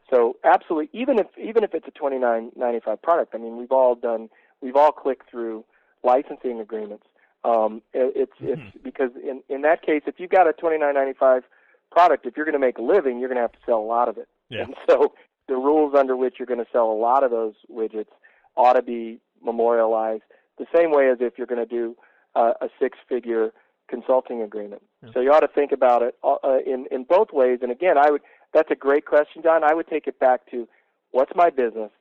so 0.09 0.37
absolutely, 0.43 0.89
even 0.93 1.19
if 1.19 1.27
even 1.37 1.63
if 1.63 1.73
it's 1.73 1.87
a 1.87 1.91
twenty 1.91 2.17
nine 2.17 2.51
ninety 2.55 2.79
five 2.79 3.01
product, 3.01 3.35
I 3.35 3.37
mean, 3.37 3.57
we've 3.57 3.71
all 3.71 3.95
done, 3.95 4.29
we've 4.61 4.75
all 4.75 4.91
clicked 4.91 5.29
through 5.29 5.65
licensing 6.03 6.59
agreements. 6.59 7.05
Um, 7.43 7.81
it, 7.93 8.13
it's 8.15 8.31
mm-hmm. 8.41 8.67
it's 8.67 8.83
because 8.83 9.11
in 9.21 9.41
in 9.49 9.61
that 9.63 9.81
case, 9.81 10.03
if 10.05 10.15
you've 10.17 10.29
got 10.29 10.47
a 10.47 10.53
twenty 10.53 10.77
nine 10.77 10.93
ninety 10.93 11.13
five 11.13 11.43
product, 11.91 12.25
if 12.25 12.35
you're 12.35 12.45
going 12.45 12.53
to 12.53 12.59
make 12.59 12.77
a 12.77 12.81
living, 12.81 13.19
you're 13.19 13.29
going 13.29 13.37
to 13.37 13.41
have 13.41 13.51
to 13.51 13.59
sell 13.65 13.79
a 13.79 13.89
lot 13.89 14.09
of 14.09 14.17
it. 14.17 14.27
Yeah. 14.49 14.63
And 14.63 14.75
so 14.89 15.13
the 15.47 15.55
rules 15.55 15.93
under 15.95 16.15
which 16.15 16.35
you're 16.39 16.45
going 16.45 16.59
to 16.59 16.71
sell 16.71 16.91
a 16.91 16.99
lot 16.99 17.23
of 17.23 17.31
those 17.31 17.53
widgets 17.71 18.11
ought 18.55 18.73
to 18.73 18.81
be 18.81 19.19
memorialized 19.43 20.23
the 20.57 20.65
same 20.75 20.91
way 20.91 21.09
as 21.09 21.19
if 21.21 21.37
you're 21.37 21.47
going 21.47 21.65
to 21.65 21.65
do 21.65 21.95
uh, 22.35 22.53
a 22.61 22.69
six 22.79 22.97
figure 23.07 23.51
consulting 23.87 24.41
agreement. 24.41 24.81
Yeah. 25.03 25.11
So 25.13 25.21
you 25.21 25.31
ought 25.31 25.41
to 25.41 25.47
think 25.47 25.71
about 25.71 26.01
it 26.01 26.17
uh, 26.23 26.37
in 26.65 26.87
in 26.91 27.03
both 27.03 27.31
ways. 27.31 27.59
And 27.61 27.71
again, 27.71 27.97
I 27.97 28.11
would 28.11 28.21
that's 28.53 28.71
a 28.71 28.75
great 28.75 29.05
question, 29.05 29.41
John. 29.43 29.63
I 29.63 29.73
would 29.73 29.87
take 29.87 30.07
it 30.07 30.19
back 30.19 30.49
to 30.51 30.67
what's 31.11 31.31
my 31.35 31.49
business 31.49 31.91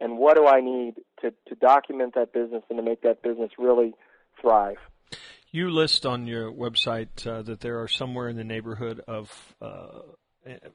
and 0.00 0.18
what 0.18 0.36
do 0.36 0.46
I 0.46 0.60
need 0.60 0.94
to, 1.20 1.32
to 1.48 1.54
document 1.54 2.14
that 2.14 2.32
business 2.32 2.62
and 2.68 2.78
to 2.78 2.82
make 2.82 3.02
that 3.02 3.22
business 3.22 3.50
really 3.58 3.94
thrive. 4.40 4.78
You 5.50 5.70
list 5.70 6.06
on 6.06 6.26
your 6.26 6.50
website 6.50 7.26
uh, 7.26 7.42
that 7.42 7.60
there 7.60 7.80
are 7.80 7.88
somewhere 7.88 8.28
in 8.28 8.36
the 8.36 8.44
neighborhood 8.44 9.00
of 9.06 9.54
uh, 9.60 10.00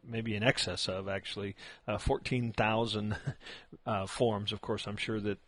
maybe 0.08 0.36
in 0.36 0.44
excess 0.44 0.88
of 0.88 1.10
actually 1.10 1.56
uh, 1.88 1.98
14,000 1.98 3.16
uh, 3.86 4.06
forms. 4.06 4.54
Of 4.54 4.62
course, 4.62 4.86
I'm 4.88 4.98
sure 4.98 5.20
that 5.20 5.40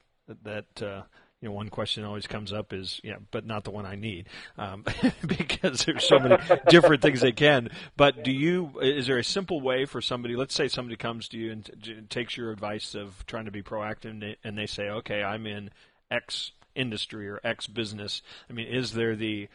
that 0.43 0.81
uh, 0.83 1.01
you 1.41 1.47
know, 1.47 1.53
one 1.53 1.69
question 1.69 2.03
always 2.03 2.27
comes 2.27 2.51
up 2.51 2.73
is, 2.73 2.99
yeah, 3.01 3.15
but 3.31 3.45
not 3.45 3.63
the 3.63 3.71
one 3.71 3.85
I 3.85 3.95
need, 3.95 4.27
um, 4.57 4.83
because 5.25 5.85
there's 5.85 6.05
so 6.05 6.19
many 6.19 6.37
different 6.67 7.01
things 7.01 7.21
they 7.21 7.31
can. 7.31 7.69
But 7.95 8.23
do 8.23 8.31
you? 8.31 8.71
Is 8.81 9.07
there 9.07 9.17
a 9.17 9.23
simple 9.23 9.61
way 9.61 9.85
for 9.85 10.01
somebody? 10.01 10.35
Let's 10.35 10.53
say 10.53 10.67
somebody 10.67 10.97
comes 10.97 11.29
to 11.29 11.37
you 11.37 11.51
and 11.51 11.65
t- 11.81 12.01
takes 12.09 12.35
your 12.35 12.51
advice 12.51 12.93
of 12.93 13.25
trying 13.25 13.45
to 13.45 13.51
be 13.51 13.63
proactive, 13.63 14.11
and 14.11 14.21
they, 14.21 14.35
and 14.43 14.57
they 14.57 14.65
say, 14.65 14.89
okay, 14.89 15.23
I'm 15.23 15.47
in 15.47 15.69
X 16.11 16.51
industry 16.75 17.29
or 17.29 17.39
X 17.43 17.67
business. 17.67 18.21
I 18.49 18.53
mean, 18.53 18.67
is 18.67 18.93
there 18.93 19.15
the 19.15 19.47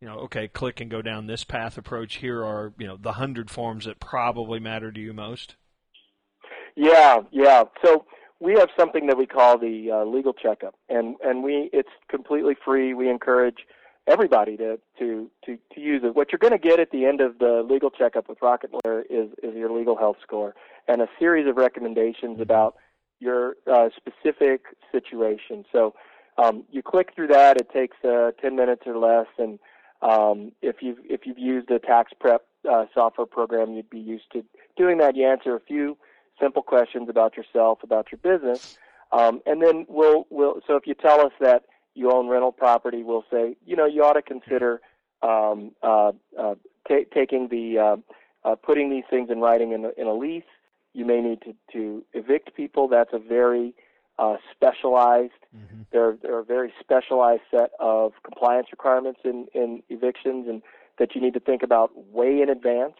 you 0.00 0.06
know, 0.06 0.18
okay, 0.20 0.48
click 0.48 0.80
and 0.80 0.90
go 0.90 1.02
down 1.02 1.26
this 1.26 1.42
path 1.44 1.76
approach. 1.76 2.16
Here 2.16 2.44
are, 2.44 2.72
you 2.78 2.86
know, 2.86 2.96
the 2.96 3.12
hundred 3.12 3.50
forms 3.50 3.84
that 3.86 3.98
probably 3.98 4.60
matter 4.60 4.92
to 4.92 5.00
you 5.00 5.12
most. 5.12 5.56
Yeah, 6.76 7.18
yeah. 7.32 7.64
So 7.84 8.06
we 8.40 8.54
have 8.54 8.68
something 8.78 9.06
that 9.06 9.16
we 9.16 9.26
call 9.26 9.58
the 9.58 9.90
uh, 9.90 10.04
legal 10.04 10.32
checkup, 10.32 10.74
and 10.88 11.16
and 11.24 11.42
we 11.42 11.70
it's 11.72 11.88
completely 12.08 12.54
free. 12.64 12.94
We 12.94 13.10
encourage 13.10 13.66
everybody 14.06 14.56
to 14.56 14.78
to 14.98 15.30
to, 15.44 15.58
to 15.74 15.80
use 15.80 16.02
it. 16.04 16.14
What 16.14 16.32
you're 16.32 16.38
going 16.38 16.52
to 16.52 16.58
get 16.58 16.80
at 16.80 16.90
the 16.90 17.04
end 17.04 17.20
of 17.20 17.38
the 17.38 17.66
legal 17.68 17.90
checkup 17.90 18.28
with 18.28 18.38
Rocket 18.40 18.70
Lawyer 18.72 19.02
is 19.10 19.30
is 19.42 19.54
your 19.54 19.70
legal 19.70 19.96
health 19.96 20.16
score 20.22 20.54
and 20.86 21.02
a 21.02 21.08
series 21.18 21.48
of 21.48 21.56
recommendations 21.56 22.40
about 22.40 22.76
your 23.20 23.56
uh, 23.70 23.88
specific 23.96 24.62
situation. 24.92 25.64
So 25.72 25.94
um, 26.38 26.64
you 26.70 26.82
click 26.82 27.12
through 27.14 27.28
that. 27.28 27.56
It 27.56 27.68
takes 27.70 27.96
uh, 28.04 28.30
10 28.40 28.54
minutes 28.54 28.82
or 28.86 28.96
less, 28.96 29.26
and 29.38 29.58
um, 30.02 30.52
if 30.62 30.76
you've 30.80 30.98
if 31.04 31.22
you've 31.24 31.38
used 31.38 31.70
a 31.70 31.78
tax 31.80 32.12
prep 32.18 32.42
uh, 32.70 32.86
software 32.94 33.26
program, 33.26 33.72
you'd 33.72 33.90
be 33.90 33.98
used 33.98 34.30
to 34.32 34.44
doing 34.76 34.98
that. 34.98 35.16
You 35.16 35.26
answer 35.26 35.56
a 35.56 35.60
few 35.60 35.98
simple 36.40 36.62
questions 36.62 37.08
about 37.08 37.36
yourself, 37.36 37.82
about 37.82 38.08
your 38.12 38.18
business, 38.18 38.78
um, 39.12 39.40
and 39.46 39.62
then 39.62 39.86
we'll 39.88 40.26
we'll. 40.30 40.60
So 40.66 40.76
if 40.76 40.86
you 40.86 40.94
tell 40.94 41.20
us 41.20 41.32
that 41.40 41.64
you 41.94 42.10
own 42.12 42.28
rental 42.28 42.52
property, 42.52 43.02
we'll 43.02 43.24
say, 43.30 43.56
you 43.66 43.76
know, 43.76 43.86
you 43.86 44.04
ought 44.04 44.14
to 44.14 44.22
consider 44.22 44.80
um, 45.22 45.72
uh, 45.82 46.12
uh, 46.38 46.54
t- 46.86 47.06
taking 47.12 47.48
the 47.48 47.78
uh, 47.78 47.96
uh, 48.44 48.54
putting 48.54 48.90
these 48.90 49.04
things 49.10 49.30
in 49.30 49.40
writing 49.40 49.72
in 49.72 49.84
a, 49.84 49.90
in 49.96 50.06
a 50.06 50.14
lease. 50.14 50.44
You 50.94 51.04
may 51.04 51.20
need 51.20 51.42
to, 51.42 51.54
to 51.72 52.04
evict 52.12 52.54
people. 52.54 52.88
That's 52.88 53.12
a 53.12 53.18
very 53.18 53.74
uh, 54.18 54.36
specialized. 54.54 55.32
Mm-hmm. 55.56 55.82
There, 55.92 56.16
there 56.22 56.34
are 56.34 56.40
a 56.40 56.44
very 56.44 56.72
specialized 56.80 57.42
set 57.50 57.70
of 57.78 58.12
compliance 58.24 58.68
requirements 58.70 59.20
in, 59.24 59.46
in 59.54 59.82
evictions, 59.88 60.48
and 60.48 60.62
that 60.98 61.14
you 61.14 61.20
need 61.20 61.34
to 61.34 61.40
think 61.40 61.62
about 61.62 61.90
way 62.12 62.40
in 62.40 62.48
advance. 62.48 62.94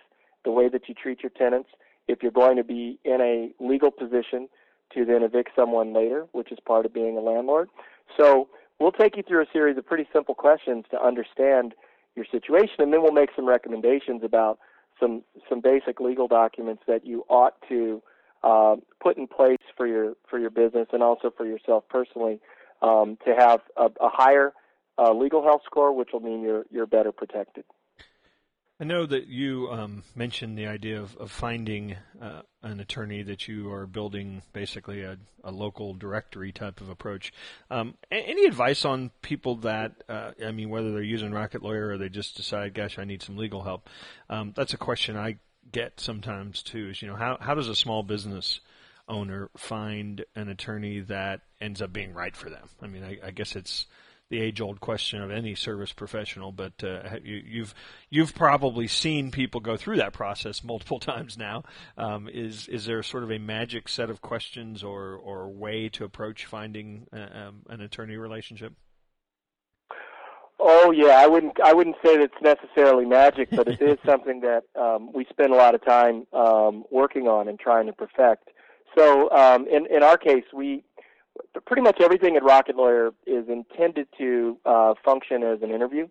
The 0.45 0.52
way 0.52 0.68
that 0.68 0.88
you 0.88 0.95
treat 0.95 1.23
your 1.23 1.30
tenants 1.30 1.71
if 2.09 2.23
you're 2.23 2.33
going 2.33 2.57
to 2.57 2.65
be 2.65 2.99
in 3.05 3.21
a 3.21 3.50
legal 3.62 3.91
position 3.91 4.49
to 4.95 5.05
then 5.05 5.23
evict 5.23 5.50
someone 5.55 5.93
later, 5.93 6.27
which 6.33 6.50
is 6.50 6.59
part 6.67 6.87
of 6.87 6.95
being 6.95 7.17
a 7.17 7.21
landlord. 7.21 7.69
So 8.17 8.49
we'll 8.81 8.93
take 8.93 9.17
you 9.17 9.23
through 9.23 9.43
a 9.43 9.47
series 9.53 9.77
of 9.77 9.87
pretty 9.87 10.09
simple 10.12 10.35
questions 10.35 10.85
to 10.91 11.00
understand 11.00 11.75
your 12.17 12.25
situation, 12.31 12.77
and 12.79 12.93
then 12.93 13.03
we'll 13.03 13.12
make 13.12 13.31
some 13.37 13.47
recommendations 13.47 14.23
about 14.25 14.59
some 14.99 15.23
some 15.49 15.61
basic 15.61 16.00
legal 16.00 16.27
documents 16.27 16.83
that 16.88 17.07
you 17.07 17.25
ought 17.29 17.55
to 17.69 18.03
uh, 18.43 18.77
put 19.00 19.17
in 19.17 19.27
place 19.27 19.59
for 19.77 19.87
your 19.87 20.15
for 20.29 20.38
your 20.38 20.50
business 20.50 20.88
and 20.93 21.03
also 21.03 21.33
for 21.37 21.47
yourself 21.47 21.85
personally 21.88 22.41
um, 22.83 23.17
to 23.25 23.35
have 23.37 23.61
a, 23.77 23.87
a 24.00 24.09
higher 24.09 24.53
uh, 24.99 25.12
legal 25.12 25.43
health 25.43 25.62
score, 25.65 25.93
which 25.93 26.11
will 26.12 26.21
mean 26.21 26.41
you're 26.41 26.65
you're 26.71 26.87
better 26.87 27.12
protected. 27.12 27.65
I 28.81 28.85
know 28.85 29.07
that 29.07 29.27
you 29.27 29.69
um, 29.73 30.05
mentioned 30.15 30.57
the 30.57 30.69
idea 30.69 31.01
of, 31.01 31.17
of 31.17 31.33
finding 31.33 31.97
uh, 32.23 32.43
an 32.63 32.79
attorney 32.79 33.25
that 33.25 33.49
you 33.49 33.73
are 33.73 33.89
building 33.89 34.43
basically 34.53 35.03
a, 35.03 35.19
a 35.43 35.51
local 35.51 35.95
directory 35.95 36.53
type 36.53 36.81
of 36.81 36.89
approach. 36.89 37.33
Um, 37.73 37.95
any 38.13 38.45
advice 38.45 38.85
on 38.85 39.11
people 39.21 39.57
that, 39.57 40.05
uh, 40.09 40.31
I 40.47 40.53
mean, 40.53 40.71
whether 40.71 40.93
they're 40.93 41.03
using 41.03 41.33
Rocket 41.33 41.61
Lawyer 41.61 41.89
or 41.89 41.99
they 41.99 42.09
just 42.09 42.37
decide, 42.37 42.73
gosh, 42.73 43.01
I 43.01 43.05
need 43.05 43.21
some 43.21 43.37
legal 43.37 43.65
help? 43.65 43.89
Um, 44.31 44.53
that's 44.55 44.75
a 44.75 44.79
question 44.79 45.17
I 45.17 45.39
get 45.73 45.99
sometimes 45.99 46.63
too. 46.63 46.91
Is 46.91 47.03
you 47.03 47.09
know 47.09 47.17
how 47.17 47.37
how 47.41 47.55
does 47.55 47.69
a 47.69 47.75
small 47.75 48.03
business 48.05 48.61
owner 49.09 49.51
find 49.57 50.25
an 50.37 50.49
attorney 50.49 51.01
that 51.01 51.41
ends 51.61 51.83
up 51.83 51.93
being 51.93 52.15
right 52.15 52.37
for 52.37 52.49
them? 52.49 52.69
I 52.81 52.87
mean, 52.87 53.03
I, 53.03 53.19
I 53.27 53.31
guess 53.33 53.57
it's 53.57 53.87
the 54.31 54.41
age-old 54.41 54.81
question 54.81 55.23
of 55.23 55.31
any 55.31 55.55
service 55.55 55.93
professional, 55.93 56.53
but 56.53 56.85
uh, 56.85 57.17
you, 57.23 57.43
you've 57.47 57.75
you've 58.11 58.35
probably 58.35 58.87
seen 58.87 59.31
people 59.31 59.61
go 59.61 59.77
through 59.77 59.97
that 59.97 60.13
process 60.13 60.63
multiple 60.65 61.01
times 61.01 61.39
now. 61.39 61.65
Um, 61.97 62.29
is 62.29 62.69
is 62.69 62.87
there 62.87 63.03
sort 63.03 63.23
of 63.23 63.31
a 63.31 63.39
magic 63.39 63.89
set 63.89 64.11
of 64.11 64.21
questions 64.21 64.83
or 64.83 65.15
or 65.15 65.49
way 65.49 65.89
to 65.91 66.05
approach 66.05 66.45
finding 66.45 67.07
uh, 67.13 67.49
um, 67.49 67.63
an 67.69 67.81
attorney 67.81 68.17
relationship? 68.17 68.75
Oh 70.61 70.91
yeah, 70.91 71.21
I 71.21 71.27
wouldn't 71.27 71.61
I 71.61 71.73
wouldn't 71.73 71.97
say 72.05 72.17
that 72.17 72.25
it's 72.25 72.43
necessarily 72.43 73.05
magic, 73.05 73.49
but 73.53 73.69
it 73.69 73.81
is 73.81 73.99
something 74.07 74.41
that 74.41 74.65
um, 74.79 75.13
we 75.13 75.25
spend 75.31 75.53
a 75.53 75.57
lot 75.57 75.75
of 75.75 75.85
time 75.85 76.27
um, 76.33 76.85
working 76.91 77.29
on 77.29 77.49
and 77.49 77.59
trying 77.59 77.87
to 77.87 77.93
perfect. 77.93 78.51
So 78.97 79.31
um, 79.31 79.67
in 79.69 79.87
in 79.87 80.03
our 80.03 80.19
case, 80.19 80.45
we 80.53 80.85
pretty 81.67 81.83
much 81.83 82.00
everything 82.00 82.37
at 82.37 82.43
Rocket 82.43 82.77
Lawyer 82.77 83.12
is 83.27 83.49
intended 83.49 84.09
to 84.19 84.57
uh, 84.65 84.95
function 85.05 85.43
as 85.43 85.62
an 85.62 85.71
interview. 85.71 86.09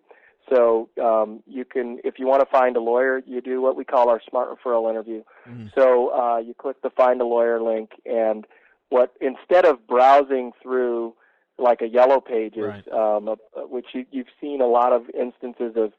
So 0.50 0.88
um, 1.02 1.42
you 1.46 1.64
can, 1.64 1.98
if 2.04 2.18
you 2.18 2.26
want 2.26 2.40
to 2.40 2.46
find 2.46 2.76
a 2.76 2.80
lawyer, 2.80 3.20
you 3.26 3.40
do 3.40 3.60
what 3.60 3.76
we 3.76 3.84
call 3.84 4.08
our 4.08 4.20
smart 4.28 4.48
referral 4.48 4.88
interview. 4.88 5.22
Mm. 5.48 5.70
So 5.74 6.10
uh, 6.14 6.38
you 6.38 6.54
click 6.54 6.80
the 6.82 6.90
find 6.90 7.20
a 7.20 7.24
lawyer 7.24 7.62
link, 7.62 7.90
and 8.06 8.46
what 8.88 9.12
instead 9.20 9.66
of 9.66 9.86
browsing 9.86 10.52
through 10.62 11.14
like 11.58 11.82
a 11.82 11.88
yellow 11.88 12.20
pages, 12.20 12.62
right. 12.62 12.88
um, 12.88 13.36
which 13.68 13.86
you, 13.92 14.06
you've 14.10 14.28
seen 14.40 14.60
a 14.60 14.66
lot 14.66 14.92
of 14.92 15.10
instances 15.10 15.74
of 15.76 15.92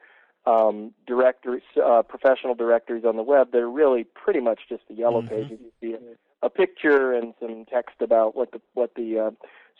um, 0.46 0.92
directories, 1.06 1.62
uh, 1.82 2.02
professional 2.02 2.54
directories 2.54 3.04
on 3.04 3.16
the 3.16 3.22
web. 3.22 3.52
They're 3.52 3.68
really 3.68 4.04
pretty 4.04 4.40
much 4.40 4.60
just 4.68 4.82
the 4.88 4.94
yellow 4.94 5.22
mm-hmm. 5.22 5.34
pages. 5.34 5.60
You 5.60 5.70
see 5.80 5.94
a, 5.94 5.98
a, 6.42 6.50
picture 6.50 7.12
and 7.12 7.34
some 7.40 7.64
text 7.66 7.96
about 8.00 8.36
what 8.36 8.52
the 8.52 8.60
what 8.74 8.94
the 8.94 9.18
uh, 9.18 9.30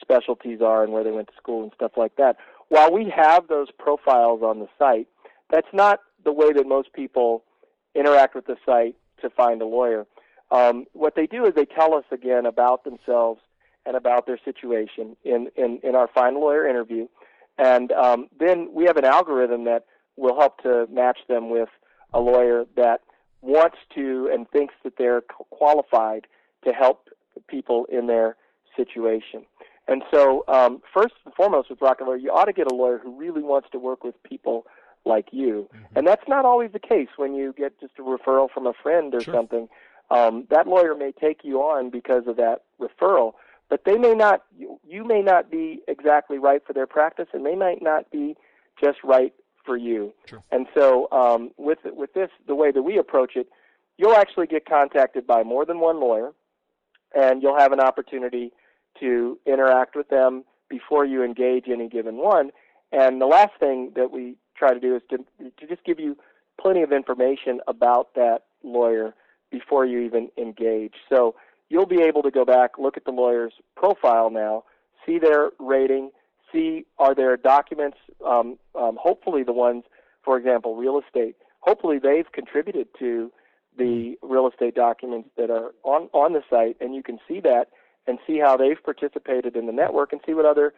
specialties 0.00 0.60
are 0.60 0.82
and 0.82 0.92
where 0.92 1.04
they 1.04 1.10
went 1.10 1.28
to 1.28 1.36
school 1.36 1.62
and 1.62 1.72
stuff 1.74 1.92
like 1.96 2.16
that. 2.16 2.36
While 2.68 2.92
we 2.92 3.12
have 3.14 3.48
those 3.48 3.68
profiles 3.78 4.42
on 4.42 4.60
the 4.60 4.68
site, 4.78 5.08
that's 5.50 5.72
not 5.72 6.00
the 6.24 6.32
way 6.32 6.52
that 6.52 6.66
most 6.66 6.92
people 6.92 7.44
interact 7.94 8.34
with 8.34 8.46
the 8.46 8.56
site 8.64 8.96
to 9.22 9.30
find 9.30 9.60
a 9.62 9.66
lawyer. 9.66 10.06
Um, 10.50 10.86
what 10.92 11.14
they 11.14 11.26
do 11.26 11.44
is 11.44 11.54
they 11.54 11.64
tell 11.64 11.94
us 11.94 12.04
again 12.10 12.46
about 12.46 12.84
themselves 12.84 13.40
and 13.86 13.96
about 13.96 14.26
their 14.26 14.38
situation 14.44 15.16
in, 15.24 15.48
in, 15.56 15.80
in 15.82 15.94
our 15.94 16.08
Find 16.08 16.36
a 16.36 16.38
Lawyer 16.38 16.66
interview. 16.66 17.06
And 17.58 17.92
um, 17.92 18.28
then 18.38 18.70
we 18.72 18.84
have 18.84 18.96
an 18.96 19.04
algorithm 19.04 19.64
that 19.64 19.84
will 20.16 20.38
help 20.38 20.62
to 20.62 20.86
match 20.90 21.18
them 21.28 21.50
with 21.50 21.68
a 22.12 22.20
lawyer 22.20 22.64
that 22.76 23.00
wants 23.42 23.78
to 23.94 24.28
and 24.32 24.48
thinks 24.50 24.74
that 24.84 24.94
they're 24.98 25.22
qualified 25.50 26.26
to 26.64 26.72
help 26.72 27.08
people 27.48 27.86
in 27.90 28.06
their 28.06 28.36
situation. 28.76 29.44
And 29.88 30.02
so, 30.12 30.44
um, 30.46 30.82
first 30.94 31.14
and 31.24 31.34
foremost, 31.34 31.70
with 31.70 31.80
Rocket 31.80 32.04
Lawyer, 32.04 32.16
you 32.16 32.30
ought 32.30 32.44
to 32.44 32.52
get 32.52 32.70
a 32.70 32.74
lawyer 32.74 32.98
who 32.98 33.18
really 33.18 33.42
wants 33.42 33.68
to 33.72 33.78
work 33.78 34.04
with 34.04 34.20
people 34.22 34.66
like 35.04 35.28
you. 35.32 35.68
Mm-hmm. 35.74 35.98
And 35.98 36.06
that's 36.06 36.28
not 36.28 36.44
always 36.44 36.70
the 36.72 36.78
case 36.78 37.08
when 37.16 37.34
you 37.34 37.54
get 37.56 37.80
just 37.80 37.94
a 37.98 38.02
referral 38.02 38.48
from 38.50 38.66
a 38.66 38.72
friend 38.72 39.14
or 39.14 39.20
sure. 39.20 39.34
something. 39.34 39.68
Um, 40.10 40.46
that 40.50 40.66
lawyer 40.66 40.94
may 40.94 41.12
take 41.12 41.40
you 41.42 41.58
on 41.58 41.90
because 41.90 42.26
of 42.26 42.36
that 42.36 42.62
referral, 42.80 43.32
but 43.70 43.84
they 43.86 43.96
may 43.96 44.12
not 44.12 44.42
you, 44.58 44.78
you 44.86 45.04
may 45.04 45.22
not 45.22 45.50
be 45.50 45.80
exactly 45.88 46.36
right 46.36 46.62
for 46.66 46.72
their 46.74 46.86
practice 46.86 47.28
and 47.32 47.46
they 47.46 47.54
might 47.54 47.80
not 47.80 48.10
be 48.10 48.36
just 48.78 48.98
right 49.02 49.32
for 49.64 49.76
you 49.76 50.12
sure. 50.26 50.42
and 50.50 50.66
so 50.74 51.08
um, 51.12 51.52
with 51.56 51.78
with 51.84 52.12
this 52.12 52.28
the 52.46 52.54
way 52.54 52.70
that 52.72 52.82
we 52.82 52.98
approach 52.98 53.36
it 53.36 53.46
you'll 53.96 54.16
actually 54.16 54.46
get 54.46 54.66
contacted 54.66 55.26
by 55.26 55.42
more 55.42 55.64
than 55.64 55.78
one 55.78 56.00
lawyer 56.00 56.32
and 57.14 57.42
you'll 57.42 57.58
have 57.58 57.72
an 57.72 57.80
opportunity 57.80 58.52
to 58.98 59.38
interact 59.46 59.96
with 59.96 60.08
them 60.08 60.44
before 60.68 61.04
you 61.04 61.22
engage 61.22 61.68
any 61.68 61.88
given 61.88 62.16
one 62.16 62.50
and 62.92 63.20
the 63.20 63.26
last 63.26 63.52
thing 63.58 63.92
that 63.94 64.10
we 64.10 64.36
try 64.56 64.74
to 64.74 64.80
do 64.80 64.96
is 64.96 65.02
to 65.10 65.18
to 65.58 65.66
just 65.66 65.84
give 65.84 65.98
you 65.98 66.16
plenty 66.60 66.82
of 66.82 66.92
information 66.92 67.60
about 67.66 68.14
that 68.14 68.44
lawyer 68.62 69.14
before 69.50 69.86
you 69.86 70.00
even 70.00 70.28
engage 70.36 70.94
so 71.08 71.34
you'll 71.70 71.86
be 71.86 72.02
able 72.02 72.22
to 72.22 72.30
go 72.30 72.44
back, 72.44 72.72
look 72.78 72.98
at 72.98 73.04
the 73.06 73.12
lawyer's 73.12 73.54
profile 73.76 74.28
now, 74.28 74.64
see 75.06 75.18
their 75.18 75.50
rating, 75.58 76.10
see 76.52 76.84
are 76.98 77.14
there 77.14 77.36
documents, 77.38 77.96
um, 78.26 78.58
um, 78.74 78.98
hopefully 79.00 79.42
the 79.42 79.52
ones, 79.52 79.84
for 80.22 80.36
example, 80.36 80.76
real 80.76 81.00
estate. 81.00 81.36
Hopefully 81.60 81.98
they've 81.98 82.30
contributed 82.32 82.88
to 82.98 83.32
the 83.80 84.16
real 84.22 84.46
estate 84.46 84.74
documents 84.74 85.30
that 85.38 85.50
are 85.50 85.70
on, 85.82 86.08
on 86.12 86.34
the 86.34 86.42
site, 86.48 86.76
and 86.80 86.94
you 86.94 87.02
can 87.02 87.18
see 87.26 87.40
that 87.40 87.66
and 88.06 88.18
see 88.26 88.38
how 88.38 88.56
they've 88.56 88.82
participated 88.84 89.56
in 89.56 89.66
the 89.66 89.72
network 89.72 90.12
and 90.12 90.20
see 90.26 90.34
what 90.34 90.44
other 90.44 90.72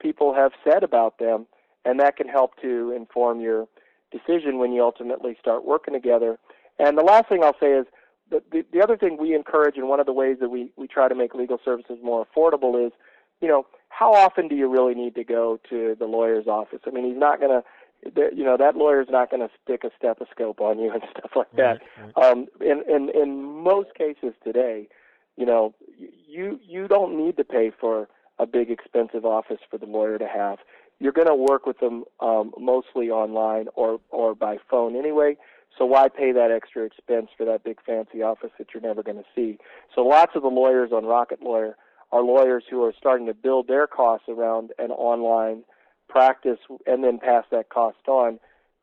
people 0.00 0.34
have 0.34 0.52
said 0.66 0.82
about 0.82 1.18
them, 1.18 1.46
and 1.84 1.98
that 2.00 2.16
can 2.16 2.28
help 2.28 2.50
to 2.60 2.92
inform 2.94 3.40
your 3.40 3.66
decision 4.10 4.58
when 4.58 4.72
you 4.72 4.82
ultimately 4.82 5.36
start 5.40 5.64
working 5.64 5.94
together. 5.94 6.38
And 6.78 6.96
the 6.98 7.02
last 7.02 7.28
thing 7.28 7.42
I'll 7.42 7.60
say 7.60 7.72
is 7.72 7.86
the, 8.30 8.42
the, 8.52 8.64
the 8.72 8.82
other 8.82 8.96
thing 8.96 9.16
we 9.18 9.34
encourage, 9.34 9.76
and 9.76 9.88
one 9.88 10.00
of 10.00 10.06
the 10.06 10.12
ways 10.12 10.36
that 10.40 10.50
we, 10.50 10.72
we 10.76 10.86
try 10.86 11.08
to 11.08 11.14
make 11.14 11.34
legal 11.34 11.58
services 11.64 11.98
more 12.02 12.26
affordable 12.26 12.74
is, 12.86 12.92
you 13.40 13.48
know, 13.48 13.66
how 13.88 14.12
often 14.12 14.48
do 14.48 14.54
you 14.54 14.68
really 14.68 14.94
need 14.94 15.14
to 15.14 15.24
go 15.24 15.58
to 15.70 15.96
the 15.98 16.04
lawyer's 16.04 16.46
office? 16.46 16.80
I 16.86 16.90
mean, 16.90 17.06
he's 17.08 17.18
not 17.18 17.40
going 17.40 17.50
to, 17.50 17.62
you 18.04 18.44
know, 18.44 18.56
that 18.56 18.76
lawyer's 18.76 19.08
not 19.10 19.30
going 19.30 19.46
to 19.46 19.52
stick 19.62 19.82
a 19.84 19.90
stethoscope 19.96 20.60
on 20.60 20.78
you 20.78 20.92
and 20.92 21.02
stuff 21.18 21.30
like 21.34 21.50
that. 21.56 21.80
Right, 21.98 22.12
right. 22.16 22.26
Um, 22.26 22.46
in, 22.60 22.82
in, 22.88 23.10
in 23.14 23.42
most 23.42 23.94
cases 23.96 24.34
today, 24.44 24.88
you 25.36 25.46
know, 25.46 25.74
you, 25.96 26.58
you 26.66 26.88
don't 26.88 27.16
need 27.16 27.36
to 27.36 27.44
pay 27.44 27.70
for 27.78 28.08
a 28.38 28.46
big 28.46 28.70
expensive 28.70 29.24
office 29.24 29.58
for 29.70 29.78
the 29.78 29.86
lawyer 29.86 30.18
to 30.18 30.26
have. 30.26 30.58
You're 31.00 31.12
going 31.12 31.28
to 31.28 31.34
work 31.34 31.66
with 31.66 31.78
them 31.78 32.04
um, 32.20 32.52
mostly 32.58 33.08
online 33.10 33.66
or, 33.74 34.00
or 34.10 34.34
by 34.34 34.56
phone 34.70 34.96
anyway. 34.96 35.36
So 35.76 35.84
why 35.84 36.08
pay 36.08 36.32
that 36.32 36.50
extra 36.50 36.84
expense 36.84 37.28
for 37.36 37.44
that 37.46 37.62
big 37.62 37.78
fancy 37.84 38.22
office 38.22 38.50
that 38.58 38.68
you're 38.74 38.82
never 38.82 39.02
going 39.02 39.18
to 39.18 39.24
see? 39.34 39.58
So 39.94 40.00
lots 40.02 40.32
of 40.34 40.42
the 40.42 40.48
lawyers 40.48 40.90
on 40.92 41.04
Rocket 41.04 41.40
Lawyer 41.42 41.76
are 42.10 42.22
lawyers 42.22 42.64
who 42.68 42.82
are 42.82 42.92
starting 42.96 43.26
to 43.26 43.34
build 43.34 43.68
their 43.68 43.86
costs 43.86 44.28
around 44.28 44.72
an 44.78 44.90
online 44.90 45.62
practice 46.08 46.58
and 46.86 47.04
then 47.04 47.18
pass 47.18 47.44
that 47.50 47.68
cost 47.68 48.06
on 48.06 48.38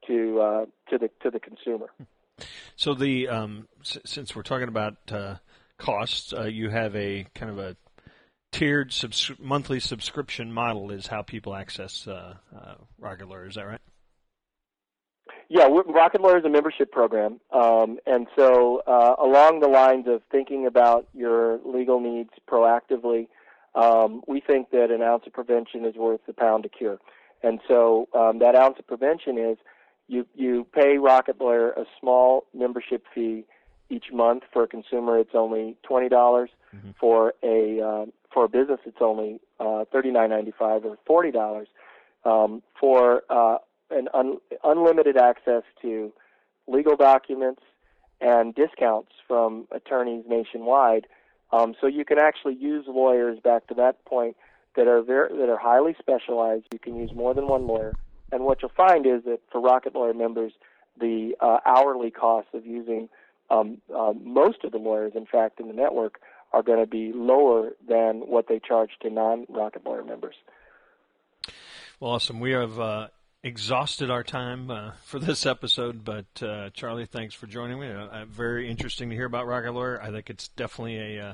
to 0.07 0.39
uh, 0.39 0.65
to 0.89 0.97
the 0.97 1.09
to 1.23 1.29
the 1.29 1.39
consumer. 1.39 1.87
So 2.75 2.93
the 2.93 3.29
um, 3.29 3.67
s- 3.81 3.97
since 4.05 4.35
we're 4.35 4.43
talking 4.43 4.67
about 4.67 4.95
uh, 5.11 5.35
costs, 5.77 6.33
uh, 6.33 6.43
you 6.43 6.69
have 6.69 6.95
a 6.95 7.25
kind 7.33 7.51
of 7.51 7.59
a 7.59 7.77
tiered 8.51 8.93
subs- 8.93 9.31
monthly 9.39 9.79
subscription 9.79 10.51
model 10.51 10.91
is 10.91 11.07
how 11.07 11.21
people 11.21 11.55
access 11.55 12.07
uh, 12.07 12.35
uh, 12.55 12.75
Rocket 12.99 13.27
Lawyer. 13.27 13.47
Is 13.47 13.55
that 13.55 13.65
right? 13.65 13.81
Yeah, 15.47 15.67
Rocket 15.87 16.21
Lawyer 16.21 16.39
is 16.39 16.45
a 16.45 16.49
membership 16.49 16.91
program, 16.91 17.39
um, 17.51 17.99
and 18.07 18.27
so 18.35 18.81
uh, 18.87 19.15
along 19.19 19.59
the 19.59 19.67
lines 19.67 20.05
of 20.07 20.21
thinking 20.31 20.65
about 20.65 21.07
your 21.13 21.59
legal 21.63 21.99
needs 21.99 22.31
proactively, 22.49 23.27
um, 23.75 24.23
we 24.27 24.41
think 24.41 24.71
that 24.71 24.89
an 24.89 25.03
ounce 25.03 25.23
of 25.27 25.33
prevention 25.33 25.85
is 25.85 25.95
worth 25.95 26.21
a 26.27 26.33
pound 26.33 26.65
of 26.65 26.71
cure. 26.71 26.97
And 27.43 27.59
so 27.67 28.07
um, 28.13 28.39
that 28.39 28.55
ounce 28.55 28.77
of 28.79 28.87
prevention 28.87 29.37
is 29.37 29.57
you 30.07 30.25
you 30.35 30.65
pay 30.73 30.97
Rocket 30.97 31.39
Lawyer 31.39 31.71
a 31.71 31.85
small 31.99 32.45
membership 32.53 33.05
fee 33.13 33.45
each 33.89 34.05
month. 34.11 34.43
For 34.51 34.63
a 34.63 34.67
consumer, 34.67 35.19
it's 35.19 35.35
only 35.35 35.77
twenty 35.83 36.09
dollars. 36.09 36.49
Mm-hmm. 36.75 36.91
For 36.99 37.33
a 37.43 37.81
uh, 37.81 38.05
for 38.33 38.45
a 38.45 38.49
business, 38.49 38.79
it's 38.85 39.01
only 39.01 39.39
uh, 39.59 39.85
thirty 39.91 40.11
nine 40.11 40.29
ninety 40.29 40.53
five 40.57 40.85
or 40.85 40.97
forty 41.05 41.31
dollars. 41.31 41.67
Um, 42.23 42.63
for 42.79 43.23
uh, 43.29 43.57
an 43.91 44.07
un, 44.13 44.37
unlimited 44.63 45.17
access 45.17 45.63
to 45.81 46.11
legal 46.67 46.95
documents 46.95 47.61
and 48.21 48.55
discounts 48.55 49.11
from 49.27 49.67
attorneys 49.71 50.23
nationwide. 50.27 51.05
Um, 51.51 51.75
so 51.79 51.85
you 51.85 52.03
can 52.03 52.17
actually 52.17 52.55
use 52.55 52.85
lawyers 52.87 53.39
back 53.39 53.67
to 53.67 53.75
that 53.75 54.03
point 54.05 54.35
that 54.75 54.87
are 54.87 55.01
very, 55.01 55.35
that 55.37 55.49
are 55.49 55.57
highly 55.57 55.95
specialized. 55.99 56.65
You 56.71 56.79
can 56.79 56.95
use 56.95 57.11
more 57.13 57.33
than 57.33 57.47
one 57.47 57.67
lawyer. 57.67 57.93
And 58.31 58.43
what 58.43 58.61
you'll 58.61 58.71
find 58.75 59.05
is 59.05 59.23
that 59.25 59.39
for 59.51 59.61
Rocket 59.61 59.95
Lawyer 59.95 60.13
members, 60.13 60.53
the 60.99 61.35
uh, 61.39 61.59
hourly 61.65 62.11
costs 62.11 62.49
of 62.53 62.65
using 62.65 63.09
um, 63.49 63.79
uh, 63.95 64.13
most 64.19 64.63
of 64.63 64.71
the 64.71 64.77
lawyers, 64.77 65.13
in 65.15 65.25
fact, 65.25 65.59
in 65.59 65.67
the 65.67 65.73
network, 65.73 66.19
are 66.51 66.63
going 66.63 66.79
to 66.79 66.87
be 66.87 67.11
lower 67.13 67.71
than 67.87 68.21
what 68.21 68.47
they 68.47 68.59
charge 68.59 68.91
to 69.01 69.09
non-Rocket 69.09 69.85
Lawyer 69.85 70.03
members. 70.03 70.35
Well, 71.99 72.11
awesome. 72.11 72.39
We 72.39 72.51
have 72.51 72.79
uh, 72.79 73.07
exhausted 73.45 74.09
our 74.09 74.23
time 74.23 74.71
uh, 74.71 74.91
for 75.05 75.19
this 75.19 75.45
episode, 75.45 76.03
but 76.03 76.25
uh, 76.41 76.71
Charley, 76.71 77.05
thanks 77.05 77.35
for 77.35 77.45
joining 77.45 77.79
me. 77.79 77.89
Uh, 77.89 78.25
very 78.25 78.67
interesting 78.69 79.09
to 79.09 79.15
hear 79.15 79.25
about 79.25 79.45
Rocket 79.45 79.71
Lawyer. 79.71 80.01
I 80.01 80.11
think 80.11 80.29
it's 80.29 80.49
definitely 80.49 80.97
a 81.17 81.29
uh, 81.29 81.33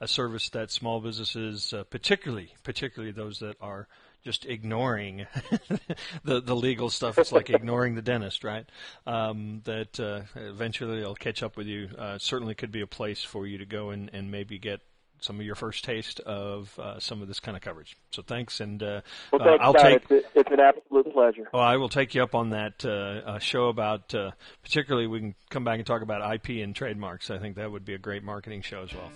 a 0.00 0.08
service 0.08 0.48
that 0.50 0.70
small 0.70 1.00
businesses, 1.00 1.72
uh, 1.72 1.84
particularly 1.84 2.54
particularly 2.64 3.12
those 3.12 3.38
that 3.40 3.56
are 3.60 3.86
just 4.24 4.46
ignoring 4.46 5.26
the 6.24 6.40
the 6.40 6.56
legal 6.56 6.88
stuff. 6.88 7.18
It's 7.18 7.32
like 7.32 7.50
ignoring 7.50 7.94
the 7.94 8.02
dentist, 8.02 8.42
right? 8.42 8.66
Um, 9.06 9.60
that 9.64 10.00
uh, 10.00 10.22
eventually 10.34 11.00
they'll 11.00 11.14
catch 11.14 11.42
up 11.42 11.56
with 11.58 11.66
you. 11.66 11.90
Uh, 11.96 12.18
certainly 12.18 12.54
could 12.54 12.72
be 12.72 12.80
a 12.80 12.86
place 12.86 13.22
for 13.22 13.46
you 13.46 13.58
to 13.58 13.66
go 13.66 13.90
and, 13.90 14.10
and 14.14 14.30
maybe 14.30 14.58
get 14.58 14.80
some 15.20 15.38
of 15.38 15.46
your 15.46 15.54
first 15.54 15.84
taste 15.84 16.20
of 16.20 16.78
uh, 16.78 16.98
some 16.98 17.22
of 17.22 17.28
this 17.28 17.40
kind 17.40 17.56
of 17.56 17.62
coverage. 17.62 17.96
So 18.10 18.22
thanks, 18.22 18.60
and 18.60 18.82
uh, 18.82 19.00
well, 19.32 19.42
thanks, 19.44 19.64
I'll 19.64 19.72
Scott. 19.72 19.84
take. 19.84 20.02
It's, 20.10 20.10
a, 20.10 20.40
it's, 20.40 20.50
an 20.50 20.60
absolute 20.60 21.12
pleasure. 21.12 21.48
Well, 21.52 21.62
I 21.62 21.76
will 21.76 21.88
take 21.88 22.14
you 22.14 22.22
up 22.22 22.34
on 22.34 22.50
that 22.50 22.84
uh, 22.84 23.38
show 23.38 23.68
about, 23.68 24.14
uh, 24.14 24.32
particularly 24.62 25.06
we 25.06 25.20
can 25.20 25.34
come 25.50 25.64
back 25.64 25.78
and 25.78 25.86
talk 25.86 26.02
about 26.02 26.34
IP 26.34 26.62
and 26.62 26.74
trademarks. 26.74 27.30
I 27.30 27.38
think 27.38 27.56
that 27.56 27.70
would 27.70 27.84
be 27.84 27.94
a 27.94 27.98
great 27.98 28.22
marketing 28.22 28.62
show 28.62 28.82
as 28.82 28.94
well. 28.94 29.10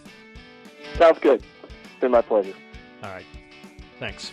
Sounds 0.96 1.18
good. 1.18 1.42
It's 1.62 2.00
been 2.00 2.10
my 2.10 2.22
pleasure. 2.22 2.54
All 3.02 3.10
right. 3.10 3.26
Thanks. 3.98 4.32